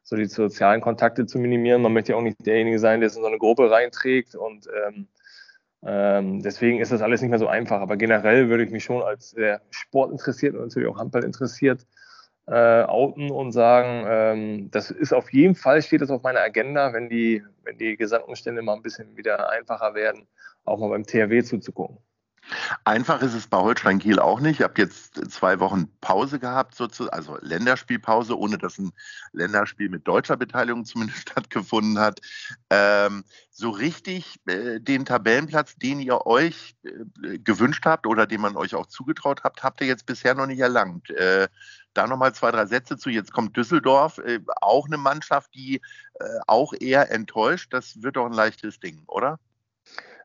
so 0.02 0.16
die 0.16 0.24
sozialen 0.24 0.80
Kontakte 0.80 1.26
zu 1.26 1.38
minimieren. 1.38 1.82
Man 1.82 1.92
möchte 1.92 2.12
ja 2.12 2.18
auch 2.18 2.22
nicht 2.22 2.46
derjenige 2.46 2.78
sein, 2.78 3.00
der 3.00 3.08
es 3.08 3.16
in 3.16 3.22
so 3.22 3.28
eine 3.28 3.38
Gruppe 3.38 3.70
reinträgt. 3.70 4.34
Und 4.34 4.66
ähm, 4.86 5.08
ähm, 5.82 6.42
deswegen 6.42 6.80
ist 6.80 6.92
das 6.92 7.02
alles 7.02 7.20
nicht 7.20 7.30
mehr 7.30 7.38
so 7.38 7.48
einfach. 7.48 7.82
Aber 7.82 7.98
generell 7.98 8.48
würde 8.48 8.64
ich 8.64 8.70
mich 8.70 8.84
schon 8.84 9.02
als 9.02 9.32
sehr 9.32 9.60
sportinteressiert 9.70 10.54
und 10.54 10.62
natürlich 10.62 10.88
auch 10.88 10.98
Handball 10.98 11.24
interessiert 11.24 11.86
äh, 12.50 12.82
outen 12.82 13.30
und 13.30 13.52
sagen, 13.52 14.04
ähm, 14.08 14.70
das 14.72 14.90
ist 14.90 15.12
auf 15.12 15.32
jeden 15.32 15.54
Fall, 15.54 15.82
steht 15.82 16.00
das 16.00 16.10
auf 16.10 16.22
meiner 16.22 16.40
Agenda, 16.40 16.92
wenn 16.92 17.08
die, 17.08 17.44
wenn 17.62 17.78
die 17.78 17.96
Gesamtumstände 17.96 18.60
mal 18.60 18.74
ein 18.74 18.82
bisschen 18.82 19.16
wieder 19.16 19.50
einfacher 19.50 19.94
werden, 19.94 20.26
auch 20.64 20.78
mal 20.78 20.88
beim 20.88 21.06
THW 21.06 21.42
zuzugucken. 21.44 21.98
Einfach 22.84 23.22
ist 23.22 23.34
es 23.34 23.46
bei 23.46 23.58
Holstein 23.58 23.98
Kiel 23.98 24.18
auch 24.18 24.40
nicht. 24.40 24.60
Ihr 24.60 24.64
habt 24.64 24.78
jetzt 24.78 25.30
zwei 25.30 25.60
Wochen 25.60 25.88
Pause 26.00 26.38
gehabt, 26.38 26.74
sozusagen, 26.74 27.14
also 27.14 27.38
Länderspielpause, 27.40 28.38
ohne 28.38 28.58
dass 28.58 28.78
ein 28.78 28.92
Länderspiel 29.32 29.88
mit 29.88 30.06
deutscher 30.06 30.36
Beteiligung 30.36 30.84
zumindest 30.84 31.20
stattgefunden 31.30 31.98
hat. 31.98 32.20
Ähm, 32.70 33.24
so 33.50 33.70
richtig 33.70 34.40
äh, 34.46 34.80
den 34.80 35.04
Tabellenplatz, 35.04 35.76
den 35.76 36.00
ihr 36.00 36.26
euch 36.26 36.74
äh, 36.84 37.38
gewünscht 37.38 37.84
habt 37.84 38.06
oder 38.06 38.26
den 38.26 38.40
man 38.40 38.56
euch 38.56 38.74
auch 38.74 38.86
zugetraut 38.86 39.42
habt, 39.44 39.62
habt 39.62 39.80
ihr 39.80 39.86
jetzt 39.86 40.06
bisher 40.06 40.34
noch 40.34 40.46
nicht 40.46 40.60
erlangt. 40.60 41.10
Äh, 41.10 41.48
da 41.94 42.06
nochmal 42.06 42.34
zwei, 42.34 42.50
drei 42.50 42.66
Sätze 42.66 42.96
zu. 42.96 43.10
Jetzt 43.10 43.32
kommt 43.32 43.56
Düsseldorf, 43.56 44.18
äh, 44.18 44.40
auch 44.60 44.86
eine 44.86 44.96
Mannschaft, 44.96 45.54
die 45.54 45.76
äh, 46.14 46.24
auch 46.46 46.72
eher 46.78 47.10
enttäuscht. 47.10 47.72
Das 47.72 48.02
wird 48.02 48.16
doch 48.16 48.26
ein 48.26 48.32
leichtes 48.32 48.80
Ding, 48.80 49.02
oder? 49.06 49.38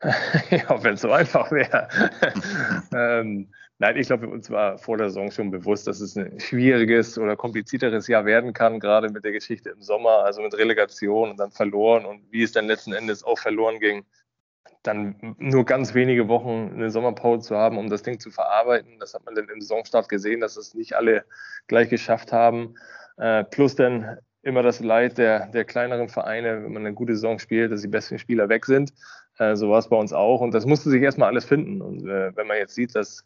ja, 0.52 0.84
wenn 0.84 0.96
es 0.96 1.02
so 1.02 1.12
einfach 1.12 1.52
wäre. 1.52 1.88
ähm, 2.94 3.50
nein, 3.80 3.98
ich 3.98 4.08
glaube, 4.08 4.28
uns 4.28 4.50
war 4.50 4.78
vor 4.78 4.98
der 4.98 5.10
Saison 5.10 5.32
schon 5.32 5.52
bewusst, 5.52 5.88
dass 5.88 6.00
es 6.00 6.16
ein 6.16 6.40
schwieriges 6.40 7.18
oder 7.18 7.36
komplizierteres 7.36 8.08
Jahr 8.08 8.25
werden 8.25 8.54
kann, 8.54 8.80
gerade 8.80 9.10
mit 9.10 9.24
der 9.24 9.32
Geschichte 9.32 9.70
im 9.70 9.82
Sommer, 9.82 10.24
also 10.24 10.42
mit 10.42 10.58
Relegation 10.58 11.32
und 11.32 11.40
dann 11.40 11.52
verloren 11.52 12.06
und 12.06 12.22
wie 12.32 12.44
es 12.44 12.52
dann 12.52 12.68
letzten 12.68 12.94
Endes 12.94 13.24
auch 13.24 13.40
verloren 13.40 13.80
ging. 13.80 14.06
Dann 14.84 15.36
nur 15.40 15.66
ganz 15.66 15.96
wenige 15.96 16.28
Wochen 16.28 16.72
eine 16.75 16.92
Sommerpause 16.92 17.48
zu 17.48 17.56
haben, 17.56 17.78
um 17.78 17.90
das 17.90 18.04
Ding 18.04 18.20
zu 18.20 18.30
verarbeiten. 18.30 19.00
Das 19.00 19.14
hat 19.14 19.25
man 19.25 19.34
dann 19.34 19.50
im 19.50 19.62
Saisonstart 19.62 20.10
gesehen, 20.10 20.42
dass 20.42 20.58
es 20.58 20.75
nicht 20.75 20.94
alle 20.96 21.25
gleich 21.68 21.90
geschafft 21.90 22.32
haben. 22.32 22.75
Äh, 23.18 23.46
plus 23.46 23.75
dann 23.75 24.20
immer 24.46 24.62
das 24.62 24.80
Leid 24.80 25.18
der, 25.18 25.48
der 25.48 25.66
kleineren 25.66 26.08
Vereine, 26.08 26.64
wenn 26.64 26.72
man 26.72 26.86
eine 26.86 26.94
gute 26.94 27.16
Saison 27.16 27.40
spielt, 27.40 27.72
dass 27.72 27.82
die 27.82 27.88
besten 27.88 28.20
Spieler 28.20 28.48
weg 28.48 28.66
sind. 28.66 28.94
Äh, 29.38 29.56
so 29.56 29.70
war 29.70 29.80
es 29.80 29.89
bei 29.89 29.98
uns 29.98 30.13
auch. 30.13 30.42
Und 30.42 30.54
das 30.54 30.65
musste 30.65 30.89
sich 30.89 31.01
erstmal 31.01 31.30
alles 31.30 31.46
finden. 31.46 31.82
Und 31.82 32.08
äh, 32.08 32.36
wenn 32.36 32.48
man 32.48 32.58
jetzt 32.58 32.75
sieht, 32.75 32.96
dass 32.96 33.24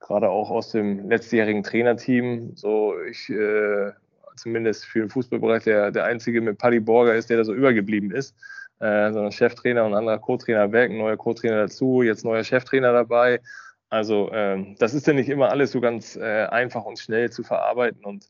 gerade 0.00 0.28
auch 0.28 0.50
aus 0.50 0.70
dem 0.72 1.08
letztjährigen 1.08 1.62
Trainerteam, 1.62 2.52
so 2.56 2.94
ich 3.08 3.30
äh, 3.30 3.92
zumindest 4.36 4.84
für 4.84 5.00
den 5.00 5.10
Fußballbereich 5.10 5.64
der, 5.64 5.90
der 5.90 6.04
einzige 6.04 6.40
mit 6.40 6.58
Paddy 6.58 6.80
Borger 6.80 7.14
ist, 7.14 7.30
der 7.30 7.36
da 7.36 7.44
so 7.44 7.54
übergeblieben 7.54 8.10
ist, 8.10 8.34
äh, 8.80 9.12
sondern 9.12 9.32
Cheftrainer 9.32 9.84
und 9.84 9.94
anderer 9.94 10.18
Co-Trainer 10.18 10.72
weg, 10.72 10.90
neuer 10.90 11.16
Co-Trainer 11.16 11.62
dazu, 11.62 12.02
jetzt 12.02 12.24
neuer 12.24 12.44
Cheftrainer 12.44 12.92
dabei. 12.92 13.40
Also 13.90 14.30
ähm, 14.32 14.74
das 14.78 14.94
ist 14.94 15.06
ja 15.06 15.12
nicht 15.12 15.28
immer 15.28 15.50
alles 15.50 15.72
so 15.72 15.80
ganz 15.80 16.16
äh, 16.16 16.46
einfach 16.46 16.84
und 16.84 16.98
schnell 16.98 17.30
zu 17.30 17.42
verarbeiten 17.42 18.04
und 18.04 18.26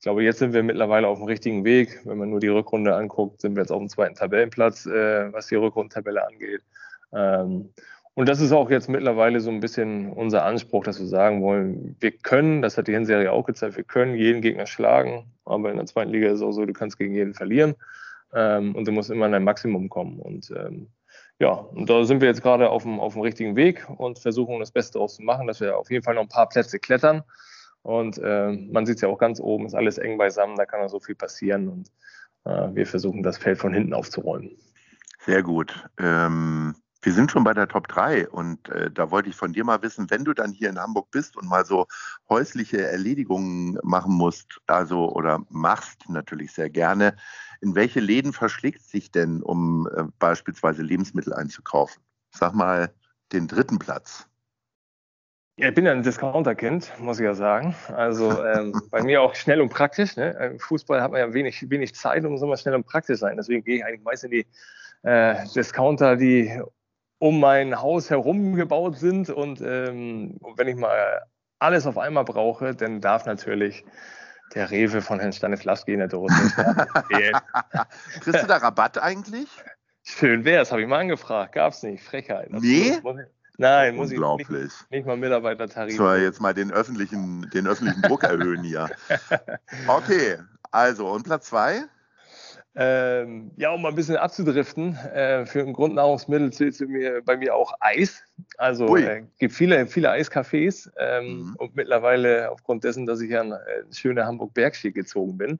ich 0.00 0.04
glaube, 0.04 0.22
jetzt 0.22 0.38
sind 0.38 0.54
wir 0.54 0.62
mittlerweile 0.62 1.08
auf 1.08 1.18
dem 1.18 1.26
richtigen 1.26 1.62
Weg. 1.62 2.00
Wenn 2.04 2.16
man 2.16 2.30
nur 2.30 2.40
die 2.40 2.48
Rückrunde 2.48 2.96
anguckt, 2.96 3.42
sind 3.42 3.54
wir 3.54 3.60
jetzt 3.60 3.70
auf 3.70 3.80
dem 3.80 3.90
zweiten 3.90 4.14
Tabellenplatz, 4.14 4.86
äh, 4.86 5.30
was 5.30 5.48
die 5.48 5.56
Rückrundentabelle 5.56 6.26
angeht. 6.26 6.62
Ähm, 7.12 7.68
und 8.14 8.26
das 8.26 8.40
ist 8.40 8.52
auch 8.52 8.70
jetzt 8.70 8.88
mittlerweile 8.88 9.40
so 9.40 9.50
ein 9.50 9.60
bisschen 9.60 10.10
unser 10.10 10.46
Anspruch, 10.46 10.84
dass 10.84 10.98
wir 10.98 11.06
sagen 11.06 11.42
wollen, 11.42 11.96
wir 12.00 12.12
können, 12.12 12.62
das 12.62 12.78
hat 12.78 12.88
die 12.88 12.94
Hinserie 12.94 13.30
auch 13.30 13.44
gezeigt, 13.44 13.76
wir 13.76 13.84
können 13.84 14.14
jeden 14.14 14.40
Gegner 14.40 14.64
schlagen, 14.64 15.30
aber 15.44 15.70
in 15.70 15.76
der 15.76 15.84
zweiten 15.84 16.12
Liga 16.12 16.28
ist 16.28 16.36
es 16.36 16.42
auch 16.42 16.52
so, 16.52 16.64
du 16.64 16.72
kannst 16.72 16.96
gegen 16.96 17.14
jeden 17.14 17.34
verlieren 17.34 17.74
ähm, 18.32 18.74
und 18.74 18.88
du 18.88 18.92
musst 18.92 19.10
immer 19.10 19.26
an 19.26 19.32
dein 19.32 19.44
Maximum 19.44 19.90
kommen. 19.90 20.18
Und 20.18 20.50
ähm, 20.56 20.88
ja, 21.38 21.50
und 21.50 21.90
da 21.90 22.04
sind 22.04 22.22
wir 22.22 22.28
jetzt 22.28 22.40
gerade 22.40 22.70
auf 22.70 22.84
dem, 22.84 23.00
auf 23.00 23.12
dem 23.12 23.20
richtigen 23.20 23.54
Weg 23.54 23.86
und 23.98 24.18
versuchen 24.18 24.60
das 24.60 24.70
Beste 24.70 24.94
daraus 24.94 25.16
zu 25.16 25.22
machen, 25.22 25.46
dass 25.46 25.60
wir 25.60 25.76
auf 25.76 25.90
jeden 25.90 26.04
Fall 26.04 26.14
noch 26.14 26.22
ein 26.22 26.28
paar 26.28 26.48
Plätze 26.48 26.78
klettern. 26.78 27.22
Und 27.82 28.18
äh, 28.18 28.52
man 28.52 28.86
sieht 28.86 28.96
es 28.96 29.02
ja 29.02 29.08
auch 29.08 29.18
ganz 29.18 29.40
oben, 29.40 29.66
ist 29.66 29.74
alles 29.74 29.98
eng 29.98 30.18
beisammen, 30.18 30.56
da 30.56 30.66
kann 30.66 30.80
noch 30.80 30.88
so 30.88 31.00
viel 31.00 31.14
passieren. 31.14 31.68
Und 31.68 31.90
äh, 32.44 32.74
wir 32.74 32.86
versuchen 32.86 33.22
das 33.22 33.38
Feld 33.38 33.58
von 33.58 33.72
hinten 33.72 33.94
aufzuräumen. 33.94 34.50
Sehr 35.24 35.42
gut. 35.42 35.88
Ähm, 35.98 36.74
wir 37.02 37.12
sind 37.14 37.30
schon 37.30 37.44
bei 37.44 37.54
der 37.54 37.68
Top 37.68 37.88
3 37.88 38.28
und 38.28 38.68
äh, 38.68 38.90
da 38.90 39.10
wollte 39.10 39.30
ich 39.30 39.36
von 39.36 39.54
dir 39.54 39.64
mal 39.64 39.82
wissen, 39.82 40.10
wenn 40.10 40.24
du 40.24 40.34
dann 40.34 40.52
hier 40.52 40.68
in 40.68 40.78
Hamburg 40.78 41.10
bist 41.10 41.36
und 41.36 41.48
mal 41.48 41.64
so 41.64 41.86
häusliche 42.28 42.86
Erledigungen 42.86 43.78
machen 43.82 44.12
musst, 44.12 44.60
also 44.66 45.10
oder 45.10 45.42
machst 45.48 46.08
natürlich 46.10 46.52
sehr 46.52 46.68
gerne, 46.68 47.16
in 47.62 47.74
welche 47.74 48.00
Läden 48.00 48.34
verschlägt 48.34 48.82
sich 48.82 49.10
denn, 49.10 49.42
um 49.42 49.88
äh, 49.96 50.04
beispielsweise 50.18 50.82
Lebensmittel 50.82 51.32
einzukaufen? 51.32 52.02
sag 52.32 52.54
mal, 52.54 52.92
den 53.32 53.48
dritten 53.48 53.78
Platz? 53.78 54.26
Ja, 55.60 55.68
ich 55.68 55.74
bin 55.74 55.84
ja 55.84 55.92
ein 55.92 56.02
Discounter-Kind, 56.02 56.90
muss 57.00 57.18
ich 57.20 57.24
ja 57.24 57.34
sagen. 57.34 57.74
Also 57.94 58.44
ähm, 58.44 58.72
bei 58.90 59.02
mir 59.02 59.20
auch 59.20 59.34
schnell 59.34 59.60
und 59.60 59.68
praktisch. 59.68 60.16
Ne? 60.16 60.30
Im 60.52 60.58
Fußball 60.58 61.02
hat 61.02 61.10
man 61.10 61.20
ja 61.20 61.32
wenig, 61.34 61.68
wenig 61.68 61.94
Zeit, 61.94 62.24
um 62.24 62.38
so 62.38 62.46
mal 62.46 62.56
schnell 62.56 62.74
und 62.74 62.86
praktisch 62.86 63.18
sein. 63.18 63.36
Deswegen 63.36 63.62
gehe 63.62 63.76
ich 63.76 63.84
eigentlich 63.84 64.02
meist 64.02 64.24
in 64.24 64.30
die 64.30 64.46
äh, 65.02 65.34
Discounter, 65.54 66.16
die 66.16 66.60
um 67.18 67.40
mein 67.40 67.80
Haus 67.80 68.08
herum 68.08 68.54
gebaut 68.54 68.96
sind. 68.96 69.28
Und 69.28 69.60
ähm, 69.60 70.38
wenn 70.56 70.68
ich 70.68 70.76
mal 70.76 71.22
alles 71.58 71.86
auf 71.86 71.98
einmal 71.98 72.24
brauche, 72.24 72.74
dann 72.74 73.02
darf 73.02 73.26
natürlich 73.26 73.84
der 74.54 74.70
Rewe 74.70 75.02
von 75.02 75.20
Herrn 75.20 75.32
Stanislavski 75.32 75.92
in 75.92 75.98
der 75.98 76.08
Dose. 76.08 76.34
Kriegst 78.20 78.42
du 78.42 78.46
da 78.46 78.56
Rabatt 78.56 78.96
eigentlich? 78.96 79.48
Schön 80.02 80.44
wär's, 80.46 80.72
habe 80.72 80.80
ich 80.80 80.88
mal 80.88 81.00
angefragt. 81.00 81.52
Gab's 81.52 81.82
nicht. 81.82 82.02
Frechheit. 82.02 82.48
Das 82.50 82.62
Nee? 82.62 82.98
muss 83.02 83.18
ich- 83.20 83.26
Nein, 83.60 83.94
muss 83.96 84.10
ich 84.10 84.16
Unglaublich. 84.16 84.48
nicht, 84.48 84.90
nicht 84.90 85.06
mal 85.06 85.18
Mitarbeitertarif. 85.18 85.94
So, 85.94 86.10
jetzt 86.14 86.40
mal 86.40 86.54
den 86.54 86.72
öffentlichen, 86.72 87.50
den 87.50 87.66
öffentlichen 87.66 88.00
Druck 88.00 88.24
erhöhen 88.24 88.62
hier. 88.64 88.90
Okay, 89.86 90.38
also 90.70 91.08
und 91.08 91.24
Platz 91.24 91.48
zwei? 91.48 91.82
Ähm, 92.74 93.50
ja, 93.56 93.70
um 93.72 93.82
mal 93.82 93.88
ein 93.90 93.94
bisschen 93.96 94.16
abzudriften, 94.16 94.94
äh, 94.96 95.44
für 95.44 95.60
ein 95.60 95.72
Grundnahrungsmittel 95.74 96.52
zählt 96.52 96.80
mir, 96.88 97.20
bei 97.22 97.36
mir 97.36 97.54
auch 97.54 97.74
Eis. 97.80 98.22
Also 98.56 98.88
Ui. 98.88 99.02
äh, 99.02 99.24
gibt 99.38 99.52
viele, 99.52 99.86
viele 99.86 100.10
Eiscafés 100.10 100.88
ähm, 100.96 101.40
Mhm. 101.50 101.56
und 101.58 101.76
mittlerweile 101.76 102.50
aufgrund 102.50 102.84
dessen, 102.84 103.04
dass 103.06 103.20
ich 103.20 103.30
ja 103.30 103.42
in 103.42 103.52
äh, 103.52 103.58
schöne 103.92 104.24
Hamburg-Bergschied 104.24 104.94
gezogen 104.94 105.36
bin. 105.36 105.58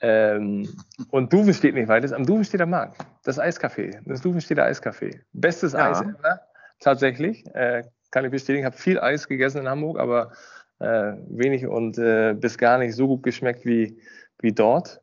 Ähm, 0.00 0.68
und 1.10 1.32
Duven 1.32 1.54
steht 1.54 1.74
nicht 1.74 1.88
weit, 1.88 2.12
am 2.12 2.26
Duven 2.26 2.44
steht 2.44 2.60
der 2.60 2.66
Markt, 2.66 2.98
das 3.24 3.38
Eiscafé, 3.40 3.98
das 4.04 4.20
Duven 4.20 4.40
steht 4.40 4.58
der 4.58 4.70
Eiscafé. 4.70 5.18
Bestes 5.32 5.72
Ja. 5.72 5.90
Eis 5.90 6.00
ever, 6.02 6.40
tatsächlich, 6.80 7.44
äh, 7.54 7.84
kann 8.10 8.24
ich 8.24 8.30
bestätigen, 8.30 8.64
habe 8.64 8.76
viel 8.76 8.98
Eis 8.98 9.28
gegessen 9.28 9.58
in 9.58 9.68
Hamburg, 9.68 9.98
aber 9.98 10.32
äh, 10.78 11.14
wenig 11.28 11.66
und 11.66 11.98
äh, 11.98 12.34
bis 12.34 12.58
gar 12.58 12.78
nicht 12.78 12.94
so 12.94 13.06
gut 13.08 13.22
geschmeckt 13.22 13.64
wie, 13.64 14.00
wie 14.40 14.52
dort. 14.52 15.00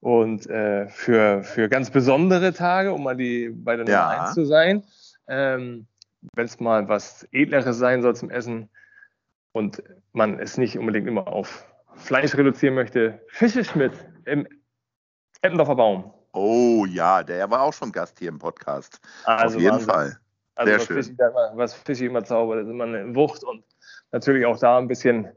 Und 0.00 0.46
äh, 0.48 0.88
für, 0.88 1.42
für 1.42 1.68
ganz 1.68 1.90
besondere 1.90 2.52
Tage, 2.52 2.92
um 2.92 3.02
mal 3.02 3.16
die 3.16 3.48
bei 3.48 3.76
der 3.76 3.84
Nummer 3.84 3.96
Ja. 3.96 4.24
1 4.26 4.34
zu 4.34 4.44
sein, 4.44 4.84
ähm, 5.26 5.86
wenn 6.34 6.46
es 6.46 6.60
mal 6.60 6.88
was 6.88 7.26
Edleres 7.32 7.78
sein 7.78 8.02
soll 8.02 8.14
zum 8.14 8.30
Essen 8.30 8.68
und 9.52 9.82
man 10.12 10.38
es 10.38 10.58
nicht 10.58 10.78
unbedingt 10.78 11.08
immer 11.08 11.26
auf 11.26 11.66
Fleisch 11.94 12.36
reduzieren 12.36 12.74
möchte, 12.74 13.20
Fische 13.28 13.64
Schmidt 13.64 13.92
im 14.26 14.46
Eppendorfer 15.42 15.76
Baum. 15.76 16.12
Oh 16.32 16.84
ja, 16.86 17.22
der 17.22 17.50
war 17.50 17.62
auch 17.62 17.72
schon 17.72 17.90
Gast 17.92 18.18
hier 18.18 18.28
im 18.28 18.38
Podcast. 18.38 19.00
Also 19.24 19.56
Auf 19.56 19.62
jeden 19.62 19.72
Wahnsinn. 19.72 19.88
Fall. 19.88 20.20
Also 20.56 20.70
Sehr 20.70 20.78
was 20.80 20.86
schön. 20.86 20.96
Fischi, 20.96 21.12
immer, 21.12 21.52
was 21.54 21.74
Fischi 21.74 22.06
immer 22.06 22.24
zaubert, 22.24 22.62
ist 22.64 22.68
immer 22.70 22.84
eine 22.84 23.14
Wucht 23.14 23.44
und 23.44 23.62
natürlich 24.10 24.46
auch 24.46 24.58
da 24.58 24.78
ein 24.78 24.88
bisschen, 24.88 25.28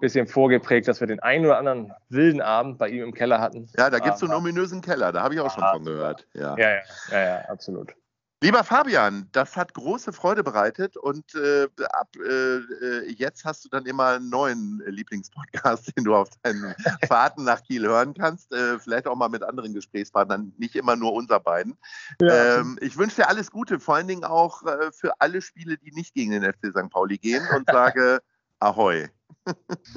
bisschen 0.00 0.26
vorgeprägt, 0.26 0.88
dass 0.88 0.98
wir 1.00 1.06
den 1.06 1.20
einen 1.20 1.46
oder 1.46 1.58
anderen 1.58 1.92
wilden 2.08 2.40
Abend 2.40 2.76
bei 2.78 2.88
ihm 2.88 3.04
im 3.04 3.14
Keller 3.14 3.40
hatten. 3.40 3.68
Ja, 3.78 3.88
da 3.90 3.98
gibt 4.00 4.14
es 4.14 4.20
so 4.20 4.26
einen 4.26 4.32
Aber- 4.34 4.42
ominösen 4.42 4.80
Keller, 4.80 5.12
da 5.12 5.22
habe 5.22 5.34
ich 5.34 5.40
auch 5.40 5.50
schon 5.52 5.62
Ah, 5.62 5.72
von 5.72 5.84
gehört. 5.84 6.26
Ja. 6.34 6.56
Ja, 6.58 6.68
ja, 6.70 6.80
ja, 7.12 7.20
ja, 7.24 7.38
absolut. 7.48 7.94
Lieber 8.42 8.64
Fabian, 8.64 9.28
das 9.32 9.56
hat 9.56 9.72
große 9.72 10.12
Freude 10.12 10.44
bereitet 10.44 10.98
und 10.98 11.34
äh, 11.34 11.68
ab 11.90 12.08
äh, 12.16 12.56
äh, 12.58 13.10
jetzt 13.10 13.46
hast 13.46 13.64
du 13.64 13.70
dann 13.70 13.86
immer 13.86 14.08
einen 14.08 14.28
neuen 14.28 14.82
Lieblingspodcast, 14.86 15.92
den 15.96 16.04
du 16.04 16.14
auf 16.14 16.28
deinen 16.42 16.74
Fahrten 17.08 17.44
nach 17.44 17.62
Kiel 17.62 17.86
hören 17.86 18.12
kannst. 18.12 18.52
Äh, 18.52 18.78
vielleicht 18.78 19.06
auch 19.06 19.16
mal 19.16 19.30
mit 19.30 19.42
anderen 19.42 19.72
Gesprächspartnern, 19.72 20.52
nicht 20.58 20.76
immer 20.76 20.96
nur 20.96 21.14
unser 21.14 21.40
beiden. 21.40 21.78
ähm, 22.20 22.78
ich 22.82 22.98
wünsche 22.98 23.16
dir 23.16 23.28
alles 23.28 23.50
Gute, 23.50 23.80
vor 23.80 23.96
allen 23.96 24.08
Dingen 24.08 24.24
auch 24.24 24.62
äh, 24.64 24.92
für 24.92 25.18
alle 25.18 25.40
Spiele, 25.40 25.78
die 25.78 25.92
nicht 25.92 26.12
gegen 26.14 26.32
den 26.32 26.44
FC 26.44 26.72
St. 26.72 26.90
Pauli 26.90 27.16
gehen 27.16 27.42
und 27.56 27.66
sage 27.70 28.20
Ahoi. 28.60 29.08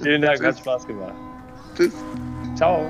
Vielen 0.02 0.22
Dank, 0.22 0.42
hat 0.44 0.58
Spaß 0.58 0.88
gemacht. 0.88 1.14
Tschüss. 1.76 1.94
Ciao. 2.56 2.90